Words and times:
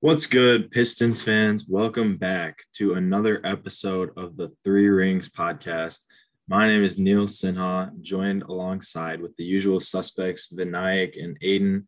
What's 0.00 0.26
good, 0.26 0.70
Pistons 0.70 1.22
fans? 1.22 1.64
Welcome 1.66 2.18
back 2.18 2.58
to 2.74 2.92
another 2.92 3.40
episode 3.44 4.10
of 4.18 4.36
the 4.36 4.52
Three 4.62 4.88
Rings 4.88 5.30
podcast. 5.30 6.00
My 6.46 6.68
name 6.68 6.84
is 6.84 6.98
Neil 6.98 7.24
Sinha, 7.24 7.98
joined 8.02 8.42
alongside 8.42 9.22
with 9.22 9.34
the 9.36 9.44
usual 9.44 9.80
suspects, 9.80 10.52
Vinayak 10.52 11.18
and 11.18 11.40
Aiden. 11.40 11.86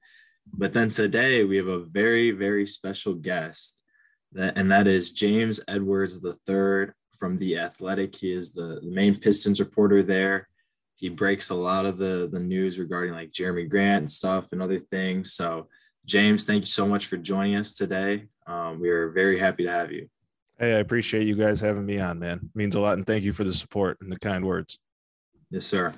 But 0.50 0.72
then 0.72 0.88
today 0.88 1.44
we 1.44 1.58
have 1.58 1.66
a 1.66 1.84
very, 1.84 2.30
very 2.30 2.64
special 2.64 3.12
guest, 3.12 3.82
and 4.34 4.72
that 4.72 4.86
is 4.86 5.10
James 5.10 5.60
Edwards 5.68 6.24
III 6.24 6.86
from 7.14 7.36
The 7.36 7.58
Athletic. 7.58 8.16
He 8.16 8.32
is 8.32 8.54
the 8.54 8.80
main 8.82 9.20
Pistons 9.20 9.60
reporter 9.60 10.02
there. 10.02 10.48
He 10.96 11.10
breaks 11.10 11.50
a 11.50 11.54
lot 11.54 11.84
of 11.84 11.98
the, 11.98 12.26
the 12.32 12.40
news 12.40 12.78
regarding 12.78 13.12
like 13.12 13.32
Jerami 13.32 13.68
Grant 13.68 13.98
and 13.98 14.10
stuff 14.10 14.52
and 14.52 14.62
other 14.62 14.78
things. 14.78 15.34
So 15.34 15.68
James, 16.08 16.46
thank 16.46 16.62
you 16.62 16.66
so 16.66 16.86
much 16.86 17.04
for 17.04 17.18
joining 17.18 17.56
us 17.56 17.74
today. 17.74 18.24
Um, 18.46 18.80
we 18.80 18.88
are 18.88 19.10
very 19.10 19.38
happy 19.38 19.64
to 19.64 19.70
have 19.70 19.92
you. 19.92 20.08
Hey, 20.58 20.74
I 20.74 20.78
appreciate 20.78 21.26
you 21.26 21.36
guys 21.36 21.60
having 21.60 21.84
me 21.84 21.98
on, 22.00 22.18
man. 22.18 22.38
It 22.38 22.56
means 22.56 22.76
a 22.76 22.80
lot. 22.80 22.96
And 22.96 23.06
thank 23.06 23.24
you 23.24 23.32
for 23.32 23.44
the 23.44 23.52
support 23.52 23.98
and 24.00 24.10
the 24.10 24.18
kind 24.18 24.46
words. 24.46 24.78
Yes, 25.50 25.66
sir. 25.66 25.92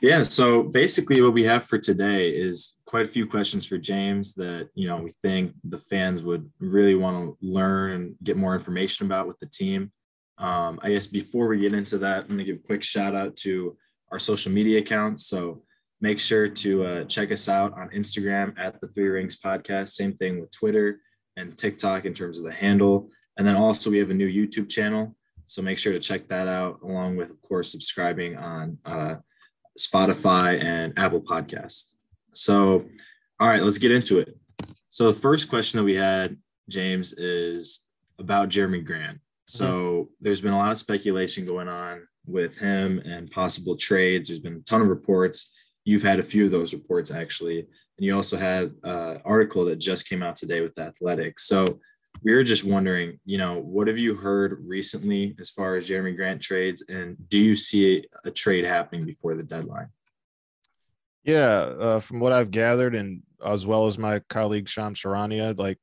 Yeah. 0.00 0.22
So 0.22 0.62
basically, 0.62 1.20
what 1.20 1.34
we 1.34 1.44
have 1.44 1.64
for 1.64 1.78
today 1.78 2.30
is 2.30 2.78
quite 2.86 3.04
a 3.04 3.08
few 3.08 3.26
questions 3.26 3.66
for 3.66 3.76
James 3.76 4.32
that, 4.34 4.70
you 4.74 4.88
know, 4.88 4.96
we 4.96 5.12
think 5.20 5.52
the 5.64 5.78
fans 5.78 6.22
would 6.22 6.50
really 6.58 6.94
want 6.94 7.16
to 7.18 7.36
learn 7.46 7.90
and 7.90 8.16
get 8.24 8.38
more 8.38 8.54
information 8.54 9.04
about 9.04 9.28
with 9.28 9.38
the 9.38 9.46
team. 9.46 9.92
Um, 10.38 10.80
I 10.82 10.92
guess 10.92 11.06
before 11.06 11.46
we 11.48 11.58
get 11.58 11.74
into 11.74 11.98
that, 11.98 12.22
I'm 12.22 12.28
going 12.28 12.38
to 12.38 12.44
give 12.44 12.56
a 12.56 12.66
quick 12.66 12.82
shout 12.82 13.14
out 13.14 13.36
to 13.36 13.76
our 14.10 14.18
social 14.18 14.50
media 14.50 14.78
accounts. 14.78 15.26
So 15.26 15.62
Make 16.00 16.20
sure 16.20 16.48
to 16.48 16.84
uh, 16.84 17.04
check 17.04 17.32
us 17.32 17.48
out 17.48 17.72
on 17.72 17.88
Instagram 17.90 18.58
at 18.58 18.80
the 18.80 18.88
Three 18.88 19.08
Rings 19.08 19.40
Podcast. 19.40 19.88
Same 19.88 20.14
thing 20.14 20.40
with 20.40 20.50
Twitter 20.50 21.00
and 21.36 21.56
TikTok 21.56 22.04
in 22.04 22.12
terms 22.12 22.38
of 22.38 22.44
the 22.44 22.52
handle. 22.52 23.08
And 23.38 23.46
then 23.46 23.56
also, 23.56 23.90
we 23.90 23.98
have 23.98 24.10
a 24.10 24.14
new 24.14 24.28
YouTube 24.28 24.68
channel. 24.68 25.16
So 25.46 25.62
make 25.62 25.78
sure 25.78 25.92
to 25.92 25.98
check 25.98 26.28
that 26.28 26.48
out, 26.48 26.80
along 26.82 27.16
with, 27.16 27.30
of 27.30 27.40
course, 27.40 27.70
subscribing 27.70 28.36
on 28.36 28.78
uh, 28.84 29.16
Spotify 29.78 30.62
and 30.62 30.92
Apple 30.98 31.20
Podcasts. 31.20 31.94
So, 32.34 32.84
all 33.40 33.48
right, 33.48 33.62
let's 33.62 33.78
get 33.78 33.92
into 33.92 34.18
it. 34.18 34.36
So, 34.90 35.12
the 35.12 35.18
first 35.18 35.48
question 35.48 35.78
that 35.78 35.84
we 35.84 35.94
had, 35.94 36.36
James, 36.68 37.12
is 37.14 37.82
about 38.18 38.48
Jerami 38.48 38.84
Grant. 38.84 39.20
So, 39.46 39.66
mm-hmm. 39.66 40.10
there's 40.20 40.40
been 40.40 40.52
a 40.52 40.58
lot 40.58 40.72
of 40.72 40.78
speculation 40.78 41.46
going 41.46 41.68
on 41.68 42.06
with 42.26 42.58
him 42.58 43.00
and 43.04 43.30
possible 43.30 43.76
trades. 43.76 44.28
There's 44.28 44.40
been 44.40 44.56
a 44.56 44.60
ton 44.60 44.82
of 44.82 44.88
reports 44.88 45.52
you've 45.86 46.02
had 46.02 46.18
a 46.18 46.24
few 46.24 46.44
of 46.44 46.50
those 46.50 46.74
reports 46.74 47.10
actually. 47.10 47.60
And 47.60 48.04
you 48.04 48.14
also 48.14 48.36
had 48.36 48.74
an 48.82 49.22
article 49.24 49.64
that 49.66 49.76
just 49.76 50.06
came 50.06 50.22
out 50.22 50.36
today 50.36 50.60
with 50.60 50.74
the 50.74 50.82
athletics. 50.82 51.46
So 51.46 51.80
we 52.22 52.34
were 52.34 52.44
just 52.44 52.64
wondering 52.64 53.20
you 53.24 53.38
know 53.38 53.60
what 53.60 53.88
have 53.88 53.98
you 53.98 54.14
heard 54.14 54.62
recently 54.66 55.34
as 55.40 55.48
far 55.48 55.76
as 55.76 55.88
Jerami 55.88 56.14
grant 56.14 56.42
trades? 56.42 56.84
And 56.88 57.16
do 57.28 57.38
you 57.38 57.56
see 57.56 58.04
a 58.24 58.30
trade 58.30 58.64
happening 58.64 59.06
before 59.06 59.34
the 59.34 59.44
deadline? 59.44 59.88
Yeah 61.24 61.72
uh, 61.86 62.00
from 62.00 62.20
what 62.20 62.32
i've 62.32 62.50
gathered 62.50 62.94
and 62.94 63.22
as 63.44 63.66
well 63.66 63.86
as 63.86 63.98
my 63.98 64.20
colleague 64.28 64.68
shams 64.68 65.00
charania 65.00 65.58
like 65.58 65.78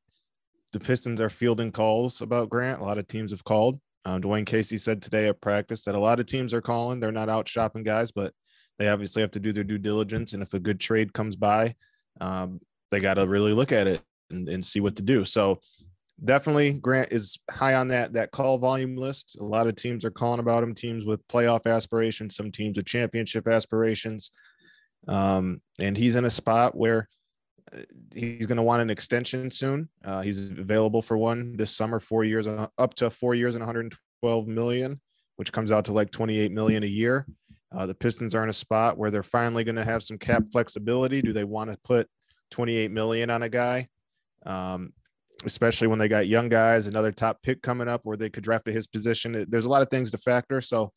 the 0.72 0.80
pistons 0.80 1.22
are 1.22 1.30
fielding 1.30 1.72
calls 1.72 2.22
about 2.22 2.50
grant. 2.50 2.82
A 2.82 2.84
lot 2.84 2.98
of 2.98 3.08
teams 3.08 3.32
have 3.32 3.44
called. 3.44 3.80
Um, 4.06 4.22
dwane 4.22 4.46
casey 4.46 4.78
said 4.78 5.02
today 5.02 5.30
at 5.30 5.40
practice 5.40 5.86
that 5.86 5.96
a 5.96 6.00
lot 6.00 6.20
of 6.20 6.26
teams 6.26 6.54
are 6.54 6.62
calling. 6.62 7.00
They're 7.00 7.12
not 7.12 7.30
out 7.30 7.48
shopping 7.48 7.84
guys 7.84 8.12
but 8.12 8.34
they 8.80 8.88
obviously 8.88 9.22
have 9.22 9.32
to 9.32 9.40
do 9.40 9.54
their 9.54 9.64
due 9.64 9.78
diligence. 9.78 10.34
And 10.34 10.42
if 10.42 10.54
a 10.54 10.60
good 10.60 10.80
trade 10.80 11.14
comes 11.14 11.36
by, 11.36 11.76
um, 12.22 12.60
they 12.92 13.00
got 13.00 13.16
to 13.16 13.28
really 13.28 13.54
look 13.54 13.72
at 13.72 13.88
it 13.88 14.02
and, 14.30 14.50
and 14.50 14.64
see 14.64 14.80
what 14.80 14.96
to 14.98 15.04
do. 15.04 15.26
So 15.26 15.60
definitely 16.24 16.74
Grant 16.74 17.12
is 17.12 17.38
high 17.50 17.76
on 17.76 17.88
that 17.90 18.14
that 18.14 18.32
call 18.32 18.58
volume 18.58 18.96
list. 18.96 19.38
A 19.40 19.44
lot 19.44 19.68
of 19.68 19.76
teams 19.76 20.06
are 20.06 20.12
calling 20.12 20.40
about 20.40 20.64
him. 20.64 20.74
Teams 20.74 21.06
with 21.06 21.28
playoff 21.28 21.66
aspirations, 21.66 22.36
some 22.36 22.52
teams 22.52 22.78
with 22.78 22.86
championship 22.86 23.48
aspirations, 23.48 24.32
um, 25.08 25.62
and 25.80 25.98
he's 25.98 26.16
in 26.16 26.26
a 26.26 26.30
spot 26.30 26.76
where 26.76 27.08
uh, 27.76 27.82
he's 28.14 28.46
going 28.46 28.58
to 28.58 28.64
want 28.64 28.82
an 28.82 28.90
extension 28.90 29.52
soon. 29.52 29.90
Uh, 30.04 30.22
he's 30.22 30.52
available 30.52 31.02
for 31.02 31.18
one 31.18 31.56
this 31.58 31.76
summer, 31.76 32.00
four 32.00 32.24
years, 32.24 32.48
uh, 32.48 32.68
up 32.78 32.94
to 32.96 33.10
four 33.10 33.36
years 33.36 33.56
and 33.56 33.62
112 33.62 34.48
million, 34.48 35.00
which 35.38 35.52
comes 35.52 35.72
out 35.72 35.86
to 35.86 35.94
like 35.94 36.12
28 36.12 36.52
million 36.52 36.84
a 36.84 36.88
year. 36.88 37.26
Uh, 37.76 37.86
the 37.86 37.96
Pistons 37.96 38.36
are 38.36 38.44
in 38.44 38.50
a 38.50 38.54
spot 38.54 38.98
where 38.98 39.10
they're 39.10 39.24
finally 39.24 39.64
going 39.64 39.76
to 39.76 39.84
have 39.84 40.04
some 40.04 40.18
cap 40.18 40.44
flexibility. 40.52 41.22
Do 41.22 41.34
they 41.34 41.44
want 41.44 41.72
to 41.72 41.78
put 41.84 42.08
28 42.52 42.92
million 42.92 43.30
on 43.30 43.44
a 43.44 43.50
guy? 43.50 43.88
Um, 44.46 44.94
especially 45.46 45.88
when 45.88 46.00
they 46.00 46.08
got 46.08 46.28
young 46.28 46.50
guys, 46.50 46.88
another 46.88 47.12
top 47.12 47.42
pick 47.42 47.62
coming 47.62 47.88
up 47.88 48.02
where 48.04 48.18
they 48.18 48.30
could 48.30 48.44
draft 48.44 48.68
at 48.68 48.74
his 48.74 48.88
position. 48.88 49.46
There's 49.50 49.66
a 49.66 49.70
lot 49.70 49.82
of 49.82 49.90
things 49.90 50.12
to 50.12 50.18
factor. 50.18 50.62
So 50.62 50.92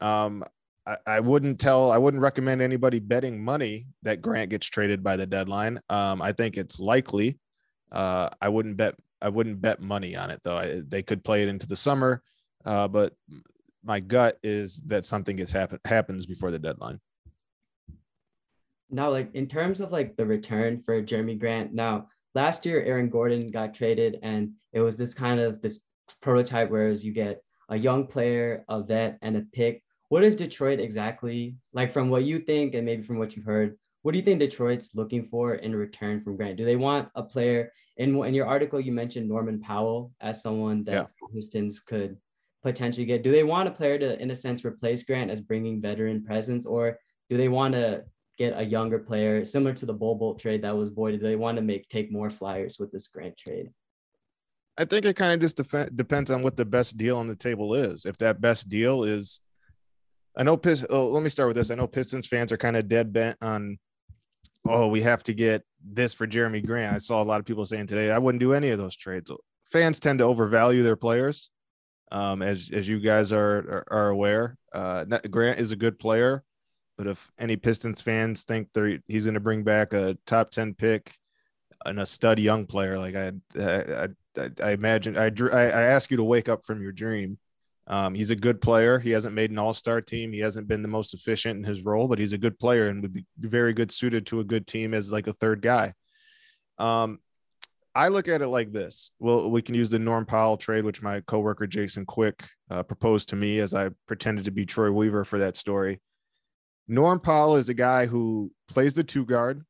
um, 0.00 0.44
I, 0.86 0.96
I, 1.06 1.20
wouldn't 1.20 1.58
tell, 1.58 1.90
I 1.90 1.98
wouldn't 1.98 2.22
recommend 2.22 2.62
anybody 2.62 2.98
betting 2.98 3.42
money 3.42 3.86
that 4.02 4.22
Grant 4.22 4.50
gets 4.50 4.66
traded 4.66 5.02
by 5.02 5.16
the 5.16 5.26
deadline. 5.26 5.80
Um, 5.88 6.20
I 6.22 6.32
think 6.32 6.56
it's 6.56 6.78
likely. 6.78 7.38
Uh, 7.90 8.28
I 8.40 8.48
wouldn't 8.48 8.76
bet, 8.76 8.94
I 9.20 9.28
wouldn't 9.28 9.60
bet 9.60 9.80
money 9.80 10.16
on 10.16 10.30
it 10.30 10.40
though. 10.44 10.56
I, 10.56 10.82
they 10.86 11.02
could 11.02 11.24
play 11.24 11.42
it 11.42 11.48
into 11.48 11.66
the 11.66 11.76
summer, 11.76 12.22
uh, 12.64 12.88
but 12.88 13.14
my 13.84 14.00
gut 14.00 14.38
is 14.42 14.82
that 14.86 15.04
something 15.04 15.36
gets 15.36 15.52
happen 15.52 15.78
happens 15.84 16.26
before 16.26 16.50
the 16.50 16.58
deadline. 16.58 17.00
Now, 18.90 19.10
like 19.10 19.34
in 19.34 19.46
terms 19.46 19.80
of 19.80 19.92
like 19.92 20.16
the 20.16 20.26
return 20.26 20.82
for 20.82 21.00
Jerami 21.02 21.38
Grant, 21.38 21.72
now 21.72 22.08
last 22.34 22.66
year 22.66 22.82
Aaron 22.82 23.08
Gordon 23.08 23.50
got 23.50 23.74
traded, 23.74 24.18
and 24.22 24.52
it 24.72 24.80
was 24.80 24.96
this 24.96 25.14
kind 25.14 25.40
of 25.40 25.62
this 25.62 25.80
prototype 26.20 26.70
whereas 26.70 27.04
you 27.04 27.12
get 27.12 27.42
a 27.68 27.76
young 27.76 28.06
player, 28.06 28.64
a 28.68 28.82
vet, 28.82 29.18
and 29.22 29.36
a 29.36 29.42
pick. 29.52 29.82
What 30.08 30.24
is 30.24 30.34
Detroit 30.34 30.80
exactly 30.80 31.56
like 31.72 31.92
from 31.92 32.10
what 32.10 32.24
you 32.24 32.40
think 32.40 32.74
and 32.74 32.84
maybe 32.84 33.04
from 33.04 33.18
what 33.18 33.36
you've 33.36 33.44
heard? 33.44 33.78
What 34.02 34.12
do 34.12 34.18
you 34.18 34.24
think 34.24 34.40
Detroit's 34.40 34.94
looking 34.94 35.28
for 35.28 35.54
in 35.54 35.76
return 35.76 36.20
from 36.20 36.36
Grant? 36.36 36.56
Do 36.56 36.64
they 36.64 36.76
want 36.76 37.08
a 37.14 37.22
player? 37.22 37.72
In 37.96 38.16
in 38.24 38.34
your 38.34 38.46
article, 38.46 38.80
you 38.80 38.92
mentioned 38.92 39.28
Norman 39.28 39.60
Powell 39.60 40.10
as 40.20 40.42
someone 40.42 40.82
that 40.84 40.92
yeah. 40.92 41.28
Pistons 41.32 41.78
could 41.78 42.16
potentially 42.62 43.06
get? 43.06 43.22
Do 43.22 43.30
they 43.30 43.44
want 43.44 43.68
a 43.68 43.72
player 43.72 43.98
to, 43.98 44.20
in 44.20 44.30
a 44.30 44.34
sense, 44.34 44.64
replace 44.64 45.02
Grant 45.02 45.30
as 45.30 45.40
bringing 45.40 45.80
veteran 45.80 46.24
presence, 46.24 46.66
or 46.66 46.98
do 47.28 47.36
they 47.36 47.48
want 47.48 47.74
to 47.74 48.04
get 48.38 48.58
a 48.58 48.62
younger 48.62 48.98
player 48.98 49.44
similar 49.44 49.74
to 49.74 49.86
the 49.86 49.92
Bol 49.92 50.14
Bol 50.14 50.34
trade 50.34 50.62
that 50.62 50.76
was 50.76 50.90
voided? 50.90 51.20
Do 51.20 51.26
they 51.26 51.36
want 51.36 51.56
to 51.56 51.62
make 51.62 51.88
take 51.88 52.10
more 52.10 52.30
flyers 52.30 52.78
with 52.78 52.90
this 52.92 53.08
Grant 53.08 53.36
trade? 53.36 53.70
I 54.78 54.84
think 54.84 55.04
it 55.04 55.16
kind 55.16 55.34
of 55.34 55.40
just 55.40 55.56
def- 55.56 55.94
depends 55.94 56.30
on 56.30 56.42
what 56.42 56.56
the 56.56 56.64
best 56.64 56.96
deal 56.96 57.18
on 57.18 57.26
the 57.26 57.36
table 57.36 57.74
is. 57.74 58.06
If 58.06 58.16
that 58.18 58.40
best 58.40 58.68
deal 58.68 59.04
is, 59.04 59.40
I 60.36 60.42
know. 60.42 60.56
Pist- 60.56 60.86
oh, 60.88 61.08
let 61.08 61.22
me 61.22 61.28
start 61.28 61.48
with 61.48 61.56
this. 61.56 61.70
I 61.70 61.74
know 61.74 61.86
Pistons 61.86 62.26
fans 62.26 62.50
are 62.50 62.56
kind 62.56 62.76
of 62.76 62.88
dead 62.88 63.12
bent 63.12 63.36
on, 63.42 63.78
oh, 64.66 64.86
we 64.86 65.02
have 65.02 65.22
to 65.24 65.34
get 65.34 65.62
this 65.84 66.14
for 66.14 66.26
Jerami 66.26 66.64
Grant. 66.64 66.94
I 66.94 66.98
saw 66.98 67.22
a 67.22 67.24
lot 67.24 67.40
of 67.40 67.46
people 67.46 67.66
saying 67.66 67.88
today, 67.88 68.10
I 68.10 68.18
wouldn't 68.18 68.40
do 68.40 68.54
any 68.54 68.70
of 68.70 68.78
those 68.78 68.96
trades. 68.96 69.30
Fans 69.66 70.00
tend 70.00 70.20
to 70.20 70.24
overvalue 70.24 70.82
their 70.82 70.96
players 70.96 71.50
um, 72.10 72.42
as 72.42 72.70
as 72.72 72.88
you 72.88 73.00
guys 73.00 73.32
are 73.32 73.58
are, 73.58 73.84
are 73.90 74.08
aware. 74.10 74.56
Uh, 74.72 75.04
Grant 75.04 75.58
is 75.58 75.72
a 75.72 75.76
good 75.76 75.98
player, 75.98 76.42
but 76.98 77.06
if 77.06 77.30
any 77.38 77.56
Pistons 77.56 78.00
fans 78.00 78.44
think 78.44 78.68
they're 78.72 78.98
he's 79.06 79.24
going 79.24 79.34
to 79.34 79.40
bring 79.40 79.62
back 79.62 79.92
a 79.92 80.16
top 80.26 80.50
ten 80.50 80.74
pick 80.74 81.14
and 81.84 82.00
a 82.00 82.06
stud 82.06 82.38
young 82.38 82.66
player, 82.66 82.98
like 82.98 83.16
I 83.16 83.32
I, 83.58 84.08
I, 84.36 84.50
I 84.62 84.72
imagine 84.72 85.16
I, 85.16 85.32
I 85.52 85.62
I 85.62 85.82
ask 85.82 86.10
you 86.10 86.16
to 86.16 86.24
wake 86.24 86.48
up 86.48 86.64
from 86.64 86.82
your 86.82 86.92
dream. 86.92 87.38
Um, 87.86 88.14
he's 88.14 88.30
a 88.30 88.36
good 88.36 88.60
player. 88.60 89.00
He 89.00 89.10
hasn't 89.10 89.34
made 89.34 89.50
an 89.50 89.58
all 89.58 89.74
star 89.74 90.00
team. 90.00 90.32
He 90.32 90.38
hasn't 90.38 90.68
been 90.68 90.82
the 90.82 90.88
most 90.88 91.12
efficient 91.12 91.58
in 91.58 91.64
his 91.64 91.82
role, 91.82 92.06
but 92.06 92.20
he's 92.20 92.32
a 92.32 92.38
good 92.38 92.56
player 92.58 92.88
and 92.88 93.02
would 93.02 93.12
be 93.12 93.24
very 93.38 93.72
good 93.72 93.90
suited 93.90 94.26
to 94.26 94.38
a 94.38 94.44
good 94.44 94.66
team 94.68 94.94
as 94.94 95.10
like 95.10 95.26
a 95.26 95.32
third 95.32 95.60
guy. 95.60 95.94
Um, 96.78 97.18
I 97.94 98.08
look 98.08 98.28
at 98.28 98.40
it 98.40 98.48
like 98.48 98.72
this. 98.72 99.10
Well, 99.18 99.50
we 99.50 99.62
can 99.62 99.74
use 99.74 99.90
the 99.90 99.98
Norm 99.98 100.24
Powell 100.24 100.56
trade, 100.56 100.84
which 100.84 101.02
my 101.02 101.20
coworker 101.22 101.66
Jason 101.66 102.06
Quick 102.06 102.44
uh, 102.70 102.84
proposed 102.84 103.30
to 103.30 103.36
me 103.36 103.58
as 103.58 103.74
I 103.74 103.90
pretended 104.06 104.44
to 104.44 104.52
be 104.52 104.64
Troy 104.64 104.92
Weaver 104.92 105.24
for 105.24 105.40
that 105.40 105.56
story. 105.56 106.00
Norm 106.86 107.18
Powell 107.18 107.56
is 107.56 107.68
a 107.68 107.74
guy 107.74 108.06
who 108.06 108.52
plays 108.68 108.94
the 108.94 109.04
two 109.04 109.24
guard, 109.24 109.64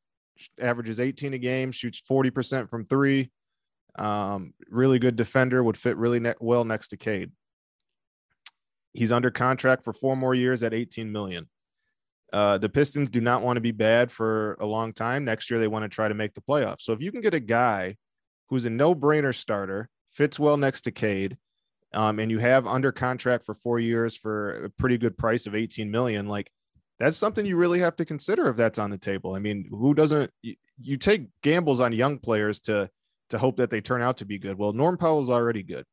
averages 0.59 0.99
18 0.99 1.33
a 1.33 1.37
game, 1.39 1.71
shoots 1.71 2.01
40% 2.09 2.69
from 2.69 2.85
three. 2.85 3.31
Um, 3.97 4.53
really 4.69 4.99
good 4.99 5.15
defender, 5.15 5.63
would 5.63 5.77
fit 5.77 5.97
really 5.97 6.19
ne- 6.19 6.33
well 6.39 6.63
next 6.63 6.89
to 6.89 6.97
Cade. 6.97 7.31
He's 8.93 9.11
under 9.11 9.31
contract 9.31 9.83
for 9.83 9.93
four 9.93 10.15
more 10.15 10.35
years 10.35 10.63
at 10.63 10.73
18 10.73 11.11
million. 11.11 11.49
Uh, 12.31 12.57
the 12.57 12.69
Pistons 12.69 13.09
do 13.09 13.19
not 13.19 13.41
want 13.41 13.57
to 13.57 13.61
be 13.61 13.71
bad 13.71 14.11
for 14.11 14.57
a 14.59 14.65
long 14.65 14.93
time. 14.93 15.25
Next 15.25 15.49
year, 15.49 15.59
they 15.59 15.67
want 15.67 15.83
to 15.83 15.89
try 15.89 16.07
to 16.07 16.13
make 16.13 16.33
the 16.33 16.41
playoffs. 16.41 16.81
So 16.81 16.93
if 16.93 17.01
you 17.01 17.11
can 17.11 17.21
get 17.21 17.33
a 17.33 17.39
guy 17.39 17.97
who's 18.51 18.67
a 18.67 18.69
no-brainer 18.69 19.33
starter, 19.33 19.89
fits 20.11 20.39
well 20.39 20.57
next 20.57 20.81
to 20.81 20.91
Cade, 20.91 21.37
um, 21.93 22.19
and 22.19 22.29
you 22.29 22.37
have 22.37 22.67
under 22.67 22.91
contract 22.91 23.43
for 23.43 23.55
four 23.55 23.79
years 23.79 24.15
for 24.15 24.65
a 24.65 24.69
pretty 24.69 24.99
good 24.99 25.17
price 25.17 25.47
of 25.47 25.55
18 25.55 25.89
million, 25.89 26.27
like 26.27 26.51
that's 26.99 27.17
something 27.17 27.47
you 27.47 27.55
really 27.57 27.79
have 27.79 27.95
to 27.95 28.05
consider 28.05 28.47
if 28.47 28.55
that's 28.55 28.77
on 28.77 28.91
the 28.91 28.97
table. 28.97 29.33
I 29.33 29.39
mean, 29.39 29.67
who 29.71 29.95
doesn't 29.95 30.29
you, 30.43 30.55
you 30.79 30.97
take 30.97 31.27
gambles 31.41 31.79
on 31.79 31.93
young 31.93 32.19
players 32.19 32.59
to 32.61 32.91
to 33.31 33.39
hope 33.39 33.57
that 33.57 33.69
they 33.69 33.81
turn 33.81 34.01
out 34.01 34.17
to 34.17 34.25
be 34.25 34.37
good. 34.37 34.57
Well, 34.57 34.73
Norm 34.73 34.97
Powell 34.97 35.21
is 35.21 35.29
already 35.29 35.63
good. 35.63 35.85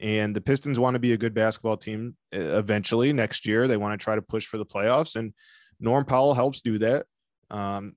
And 0.00 0.34
the 0.34 0.40
Pistons 0.40 0.80
want 0.80 0.94
to 0.94 1.00
be 1.00 1.12
a 1.12 1.16
good 1.16 1.32
basketball 1.32 1.76
team 1.76 2.16
eventually 2.32 3.12
next 3.12 3.46
year. 3.46 3.68
They 3.68 3.76
want 3.76 3.98
to 3.98 4.02
try 4.02 4.16
to 4.16 4.22
push 4.22 4.46
for 4.46 4.58
the 4.58 4.66
playoffs. 4.66 5.14
And 5.14 5.32
Norm 5.78 6.04
Powell 6.04 6.34
helps 6.34 6.60
do 6.60 6.78
that. 6.78 7.06
Um, 7.50 7.94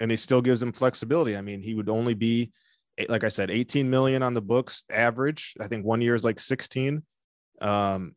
and 0.00 0.10
he 0.10 0.16
still 0.16 0.42
gives 0.42 0.60
them 0.60 0.72
flexibility. 0.72 1.36
I 1.36 1.42
mean, 1.42 1.60
he 1.60 1.74
would 1.74 1.88
only 1.88 2.14
be, 2.14 2.52
like 3.08 3.24
I 3.24 3.28
said, 3.28 3.50
18 3.50 3.88
million 3.88 4.22
on 4.22 4.34
the 4.34 4.42
books 4.42 4.84
average. 4.90 5.54
I 5.60 5.68
think 5.68 5.84
one 5.84 6.00
year 6.00 6.14
is 6.14 6.24
like 6.24 6.38
16. 6.38 7.02
Um, 7.60 8.14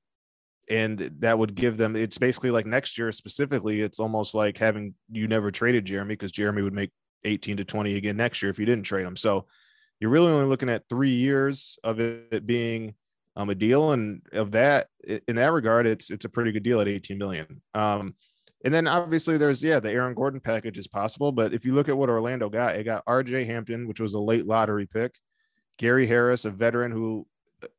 and 0.70 1.00
that 1.20 1.38
would 1.38 1.56
give 1.56 1.78
them 1.78 1.96
it's 1.96 2.18
basically 2.18 2.52
like 2.52 2.66
next 2.66 2.98
year 2.98 3.12
specifically 3.12 3.82
it's 3.82 4.00
almost 4.00 4.36
like 4.36 4.58
having 4.58 4.94
you 5.12 5.28
never 5.28 5.50
traded 5.52 5.86
jerami 5.86 6.10
because 6.10 6.32
jerami 6.32 6.64
would 6.64 6.74
make 6.74 6.92
18 7.24 7.58
to 7.58 7.64
20 7.64 7.96
again 7.96 8.18
next 8.18 8.42
year 8.42 8.50
if 8.50 8.60
you 8.60 8.66
didn't 8.66 8.84
trade 8.84 9.06
him 9.06 9.16
so 9.16 9.46
you're 10.00 10.12
really 10.12 10.32
only 10.32 10.48
looking 10.48 10.70
at 10.70 10.88
three 10.90 11.12
years 11.12 11.80
of 11.84 12.00
it 12.00 12.46
being 12.46 12.94
um, 13.36 13.50
a 13.50 13.56
deal 13.56 13.92
and 13.92 14.22
of 14.34 14.52
that 14.52 14.88
in 15.28 15.36
that 15.38 15.54
regard 15.54 15.88
it's 15.88 16.10
it's 16.10 16.26
a 16.26 16.30
pretty 16.30 16.52
good 16.52 16.64
deal 16.64 16.82
at 16.82 16.88
18 16.88 17.18
million 17.18 17.62
um, 17.74 18.14
and 18.68 18.74
then 18.74 18.86
obviously 18.88 19.38
there's 19.38 19.64
yeah 19.64 19.80
the 19.80 19.92
aaron 19.92 20.14
gordon 20.14 20.40
package 20.40 20.78
is 20.78 20.88
possible 20.88 21.31
but 21.31 21.54
if 21.54 21.66
you 21.66 21.74
look 21.74 21.90
at 21.90 21.98
what 21.98 22.10
orlando 22.10 22.50
got 22.50 22.75
it 22.75 22.84
got 22.84 23.06
rj 23.06 23.46
hampton 23.46 23.88
which 23.88 24.00
was 24.00 24.14
a 24.14 24.19
late 24.19 24.46
lottery 24.46 24.86
pick 24.86 25.16
gary 25.78 26.06
harris 26.06 26.46
a 26.46 26.52
veteran 26.52 26.92
who 26.92 27.25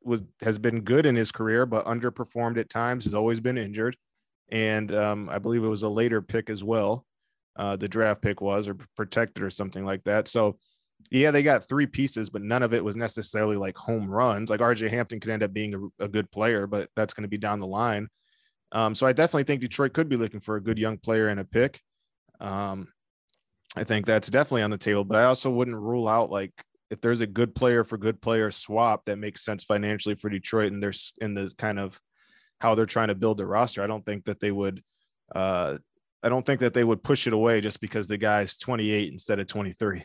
was 0.03 0.23
has 0.41 0.57
been 0.57 0.81
good 0.81 1.05
in 1.05 1.15
his 1.15 1.31
career, 1.31 1.65
but 1.65 1.85
underperformed 1.85 2.57
at 2.57 2.69
times. 2.69 3.03
Has 3.05 3.13
always 3.13 3.39
been 3.39 3.57
injured, 3.57 3.95
and 4.49 4.93
um, 4.93 5.29
I 5.29 5.39
believe 5.39 5.63
it 5.63 5.67
was 5.67 5.83
a 5.83 5.89
later 5.89 6.21
pick 6.21 6.49
as 6.49 6.63
well. 6.63 7.05
Uh, 7.55 7.75
the 7.75 7.87
draft 7.87 8.21
pick 8.21 8.41
was 8.41 8.67
or 8.67 8.77
protected 8.95 9.43
or 9.43 9.49
something 9.49 9.83
like 9.83 10.03
that. 10.05 10.27
So, 10.29 10.57
yeah, 11.11 11.31
they 11.31 11.43
got 11.43 11.67
three 11.67 11.87
pieces, 11.87 12.29
but 12.29 12.41
none 12.41 12.63
of 12.63 12.73
it 12.73 12.83
was 12.83 12.95
necessarily 12.95 13.57
like 13.57 13.77
home 13.77 14.09
runs. 14.09 14.49
Like 14.49 14.61
RJ 14.61 14.89
Hampton 14.89 15.19
could 15.19 15.31
end 15.31 15.43
up 15.43 15.51
being 15.51 15.91
a, 15.99 16.05
a 16.05 16.07
good 16.07 16.31
player, 16.31 16.67
but 16.67 16.89
that's 16.95 17.13
going 17.13 17.23
to 17.23 17.29
be 17.29 17.37
down 17.37 17.59
the 17.59 17.67
line. 17.67 18.07
Um, 18.71 18.93
so 18.93 19.07
I 19.07 19.13
definitely 19.13 19.43
think 19.43 19.61
Detroit 19.61 19.93
could 19.93 20.09
be 20.09 20.17
looking 20.17 20.39
for 20.39 20.55
a 20.55 20.61
good 20.61 20.77
young 20.77 20.97
player 20.97 21.27
and 21.27 21.39
a 21.39 21.45
pick. 21.45 21.81
Um, 22.39 22.87
I 23.75 23.83
think 23.83 24.05
that's 24.05 24.29
definitely 24.29 24.63
on 24.63 24.71
the 24.71 24.77
table, 24.77 25.03
but 25.03 25.17
I 25.17 25.25
also 25.25 25.49
wouldn't 25.49 25.77
rule 25.77 26.07
out 26.07 26.31
like 26.31 26.51
if 26.89 27.01
there's 27.01 27.21
a 27.21 27.27
good 27.27 27.53
player 27.53 27.83
for 27.83 27.97
good 27.97 28.21
player 28.21 28.49
swap 28.49 29.05
that 29.05 29.17
makes 29.17 29.45
sense 29.45 29.63
financially 29.63 30.15
for 30.15 30.29
Detroit 30.29 30.71
and 30.71 30.81
there's 30.81 31.13
in 31.21 31.33
the 31.33 31.51
kind 31.57 31.79
of 31.79 31.99
how 32.59 32.75
they're 32.75 32.85
trying 32.85 33.09
to 33.09 33.15
build 33.15 33.37
their 33.37 33.47
roster, 33.47 33.83
I 33.83 33.87
don't 33.87 34.05
think 34.05 34.25
that 34.25 34.39
they 34.39 34.51
would 34.51 34.81
uh 35.35 35.77
I 36.21 36.29
don't 36.29 36.45
think 36.45 36.59
that 36.61 36.73
they 36.73 36.83
would 36.83 37.03
push 37.03 37.27
it 37.27 37.33
away 37.33 37.61
just 37.61 37.79
because 37.79 38.07
the 38.07 38.17
guy's 38.17 38.57
28 38.57 39.11
instead 39.11 39.39
of 39.39 39.47
23. 39.47 40.03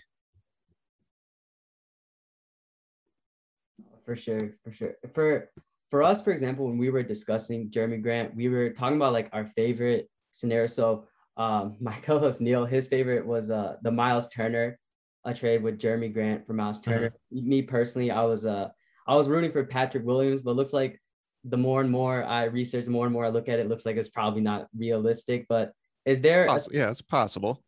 For 4.05 4.14
sure, 4.14 4.55
for 4.62 4.72
sure. 4.72 4.94
For 5.14 5.49
for 5.94 6.02
us, 6.02 6.20
for 6.20 6.32
example, 6.32 6.67
when 6.67 6.76
we 6.76 6.91
were 6.91 7.05
discussing 7.05 7.70
Jerami 7.70 8.02
Grant, 8.02 8.35
we 8.35 8.49
were 8.49 8.70
talking 8.70 8.96
about 8.96 9.12
like 9.12 9.29
our 9.32 9.46
favorite 9.46 10.11
scenario. 10.32 10.67
So 10.67 11.06
um, 11.37 11.76
my 11.81 11.94
co-host 12.02 12.41
Neil, 12.41 12.64
his 12.67 12.88
favorite 12.88 13.25
was 13.25 13.49
uh, 13.49 13.76
the 13.81 13.93
Miles 13.93 14.29
Turner 14.29 14.76
a 15.25 15.32
trade 15.32 15.62
with 15.62 15.79
Jeremy 15.79 16.08
Grant 16.08 16.49
for 16.49 16.52
Miles 16.52 16.79
uh-huh. 16.79 16.91
Turner. 16.91 17.11
Mm-hmm. 17.32 17.49
Me 17.49 17.62
personally, 17.62 18.11
I 18.11 18.25
was 18.25 18.44
uh 18.44 18.70
I 19.06 19.14
was 19.14 19.29
rooting 19.29 19.52
for 19.52 19.62
Patrick 19.62 20.05
Williams, 20.05 20.43
but 20.43 20.56
looks 20.56 20.73
like 20.73 21.00
the 21.44 21.56
more 21.56 21.81
and 21.81 21.93
more 21.93 22.25
I 22.25 22.46
research, 22.46 22.87
the 22.87 22.91
more 22.91 23.06
and 23.06 23.12
more 23.12 23.26
I 23.26 23.29
look 23.29 23.49
at 23.49 23.61
it, 23.61 23.69
looks 23.69 23.87
like 23.87 23.96
it's 23.96 24.08
probably 24.08 24.41
not 24.41 24.67
realistic. 24.76 25.46
But 25.49 25.70
is 26.05 26.20
there? 26.20 26.46
It's 26.46 26.69
a, 26.73 26.76
yeah, 26.76 26.91
it's 26.91 27.02
possible. 27.02 27.62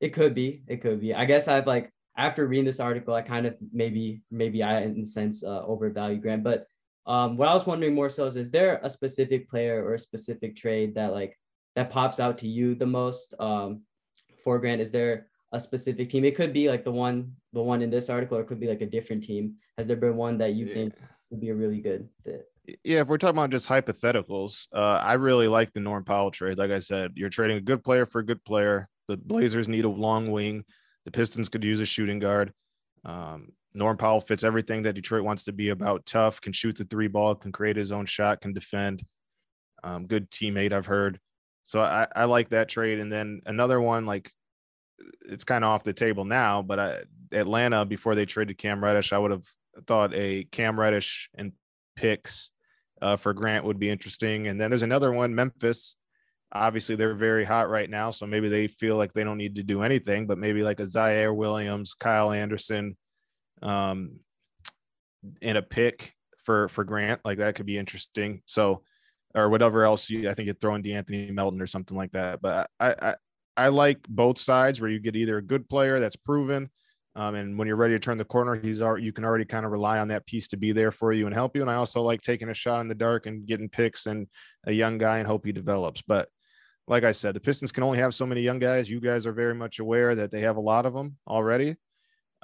It 0.00 0.10
could 0.10 0.32
be. 0.32 0.62
It 0.68 0.80
could 0.80 1.00
be. 1.00 1.12
I 1.12 1.24
guess 1.24 1.48
I've 1.48 1.66
like 1.66 1.90
after 2.16 2.46
reading 2.46 2.66
this 2.66 2.78
article, 2.78 3.14
I 3.14 3.22
kind 3.22 3.46
of 3.46 3.56
maybe 3.72 4.22
maybe 4.30 4.62
I 4.62 4.82
in 4.82 5.00
a 5.00 5.06
sense 5.06 5.42
uh, 5.42 5.64
overvalue 5.66 6.20
Grant. 6.20 6.44
But 6.44 6.68
um, 7.06 7.36
what 7.36 7.48
I 7.48 7.54
was 7.54 7.66
wondering 7.66 7.94
more 7.94 8.10
so 8.10 8.26
is, 8.26 8.36
is 8.36 8.50
there 8.50 8.80
a 8.82 8.90
specific 8.90 9.48
player 9.48 9.84
or 9.84 9.94
a 9.94 9.98
specific 9.98 10.56
trade 10.56 10.94
that 10.94 11.12
like 11.12 11.38
that 11.76 11.90
pops 11.90 12.20
out 12.20 12.38
to 12.38 12.48
you 12.48 12.74
the 12.74 12.86
most 12.86 13.34
um, 13.38 13.82
for 14.42 14.58
Grant? 14.58 14.80
Is 14.80 14.90
there 14.90 15.26
a 15.54 15.60
specific 15.60 16.10
team. 16.10 16.24
It 16.24 16.34
could 16.34 16.52
be 16.52 16.68
like 16.68 16.84
the 16.84 16.92
one 16.92 17.32
the 17.52 17.62
one 17.62 17.80
in 17.80 17.88
this 17.88 18.10
article, 18.10 18.36
or 18.36 18.40
it 18.40 18.46
could 18.46 18.60
be 18.60 18.66
like 18.66 18.82
a 18.82 18.86
different 18.86 19.22
team. 19.22 19.54
Has 19.78 19.86
there 19.86 19.96
been 19.96 20.16
one 20.16 20.36
that 20.38 20.54
you 20.54 20.66
yeah. 20.66 20.74
think 20.74 20.94
would 21.30 21.40
be 21.40 21.50
a 21.50 21.54
really 21.54 21.80
good 21.80 22.08
fit? 22.24 22.46
Yeah, 22.82 23.00
if 23.00 23.08
we're 23.08 23.18
talking 23.18 23.38
about 23.38 23.50
just 23.50 23.68
hypotheticals, 23.68 24.66
uh, 24.74 25.00
I 25.02 25.14
really 25.14 25.48
like 25.48 25.72
the 25.72 25.80
Norm 25.80 26.04
Powell 26.04 26.30
trade. 26.30 26.58
Like 26.58 26.70
I 26.70 26.80
said, 26.80 27.12
you're 27.14 27.28
trading 27.28 27.58
a 27.58 27.60
good 27.60 27.84
player 27.84 28.04
for 28.04 28.20
a 28.20 28.26
good 28.26 28.42
player. 28.44 28.88
The 29.06 29.16
Blazers 29.16 29.68
need 29.68 29.84
a 29.84 29.88
long 29.88 30.30
wing. 30.30 30.64
The 31.04 31.10
Pistons 31.10 31.48
could 31.48 31.62
use 31.62 31.80
a 31.80 31.86
shooting 31.86 32.18
guard. 32.18 32.52
Um, 33.04 33.52
Norm 33.74 33.96
Powell 33.96 34.20
fits 34.20 34.44
everything 34.44 34.82
that 34.82 34.94
Detroit 34.94 35.24
wants 35.24 35.44
to 35.44 35.52
be 35.52 35.70
about. 35.70 36.06
Tough, 36.06 36.40
can 36.40 36.52
shoot 36.52 36.76
the 36.76 36.84
three 36.84 37.08
ball, 37.08 37.34
can 37.34 37.52
create 37.52 37.76
his 37.76 37.92
own 37.92 38.06
shot, 38.06 38.40
can 38.40 38.52
defend. 38.52 39.02
Um, 39.82 40.06
good 40.06 40.30
teammate, 40.30 40.72
I've 40.72 40.86
heard. 40.86 41.18
So 41.64 41.80
I, 41.80 42.06
I 42.14 42.24
like 42.24 42.50
that 42.50 42.68
trade. 42.68 43.00
And 43.00 43.12
then 43.12 43.40
another 43.46 43.80
one, 43.80 44.06
like 44.06 44.30
it's 45.28 45.44
kind 45.44 45.64
of 45.64 45.70
off 45.70 45.82
the 45.82 45.92
table 45.92 46.24
now, 46.24 46.62
but 46.62 46.78
I, 46.78 47.02
Atlanta 47.32 47.84
before 47.84 48.14
they 48.14 48.26
traded 48.26 48.58
Cam 48.58 48.82
Reddish, 48.82 49.12
I 49.12 49.18
would 49.18 49.32
have 49.32 49.46
thought 49.86 50.14
a 50.14 50.44
Cam 50.44 50.78
Reddish 50.78 51.30
and 51.34 51.52
picks 51.96 52.50
uh, 53.02 53.16
for 53.16 53.32
Grant 53.32 53.64
would 53.64 53.78
be 53.78 53.90
interesting. 53.90 54.46
And 54.46 54.60
then 54.60 54.70
there's 54.70 54.82
another 54.82 55.12
one, 55.12 55.34
Memphis. 55.34 55.96
Obviously, 56.52 56.94
they're 56.94 57.14
very 57.14 57.44
hot 57.44 57.68
right 57.68 57.90
now, 57.90 58.12
so 58.12 58.26
maybe 58.26 58.48
they 58.48 58.68
feel 58.68 58.96
like 58.96 59.12
they 59.12 59.24
don't 59.24 59.38
need 59.38 59.56
to 59.56 59.64
do 59.64 59.82
anything, 59.82 60.26
but 60.26 60.38
maybe 60.38 60.62
like 60.62 60.78
a 60.78 60.84
Ziaire 60.84 61.34
Williams, 61.34 61.94
Kyle 61.94 62.30
Anderson, 62.30 62.96
um, 63.62 64.20
and 65.42 65.58
a 65.58 65.62
pick 65.62 66.12
for 66.44 66.68
for 66.68 66.84
Grant, 66.84 67.20
like 67.24 67.38
that 67.38 67.54
could 67.54 67.66
be 67.66 67.78
interesting. 67.78 68.42
So, 68.46 68.82
or 69.34 69.48
whatever 69.48 69.84
else 69.84 70.10
you, 70.10 70.28
I 70.28 70.34
think 70.34 70.46
you'd 70.46 70.60
throw 70.60 70.74
in 70.74 70.82
De'Anthony 70.82 71.32
Melton 71.32 71.60
or 71.60 71.66
something 71.66 71.96
like 71.96 72.12
that. 72.12 72.40
But 72.42 72.70
I, 72.78 72.94
I 73.00 73.14
I 73.56 73.68
like 73.68 73.98
both 74.08 74.38
sides 74.38 74.80
where 74.80 74.90
you 74.90 74.98
get 74.98 75.16
either 75.16 75.38
a 75.38 75.42
good 75.42 75.68
player 75.68 76.00
that's 76.00 76.16
proven, 76.16 76.70
um, 77.16 77.36
and 77.36 77.56
when 77.56 77.68
you're 77.68 77.76
ready 77.76 77.94
to 77.94 77.98
turn 78.00 78.18
the 78.18 78.24
corner, 78.24 78.56
he's 78.56 78.82
already, 78.82 79.04
you 79.04 79.12
can 79.12 79.24
already 79.24 79.44
kind 79.44 79.64
of 79.64 79.70
rely 79.70 79.98
on 79.98 80.08
that 80.08 80.26
piece 80.26 80.48
to 80.48 80.56
be 80.56 80.72
there 80.72 80.90
for 80.90 81.12
you 81.12 81.26
and 81.26 81.34
help 81.34 81.54
you. 81.54 81.62
And 81.62 81.70
I 81.70 81.74
also 81.74 82.02
like 82.02 82.20
taking 82.20 82.48
a 82.48 82.54
shot 82.54 82.80
in 82.80 82.88
the 82.88 82.94
dark 82.94 83.26
and 83.26 83.46
getting 83.46 83.68
picks 83.68 84.06
and 84.06 84.26
a 84.66 84.72
young 84.72 84.98
guy 84.98 85.18
and 85.18 85.26
hope 85.26 85.46
he 85.46 85.52
develops. 85.52 86.02
But 86.02 86.28
like 86.88 87.04
I 87.04 87.12
said, 87.12 87.34
the 87.34 87.40
Pistons 87.40 87.70
can 87.70 87.84
only 87.84 87.98
have 87.98 88.14
so 88.14 88.26
many 88.26 88.40
young 88.40 88.58
guys. 88.58 88.90
You 88.90 89.00
guys 89.00 89.26
are 89.26 89.32
very 89.32 89.54
much 89.54 89.78
aware 89.78 90.14
that 90.16 90.32
they 90.32 90.40
have 90.40 90.56
a 90.56 90.60
lot 90.60 90.86
of 90.86 90.92
them 90.92 91.16
already. 91.28 91.76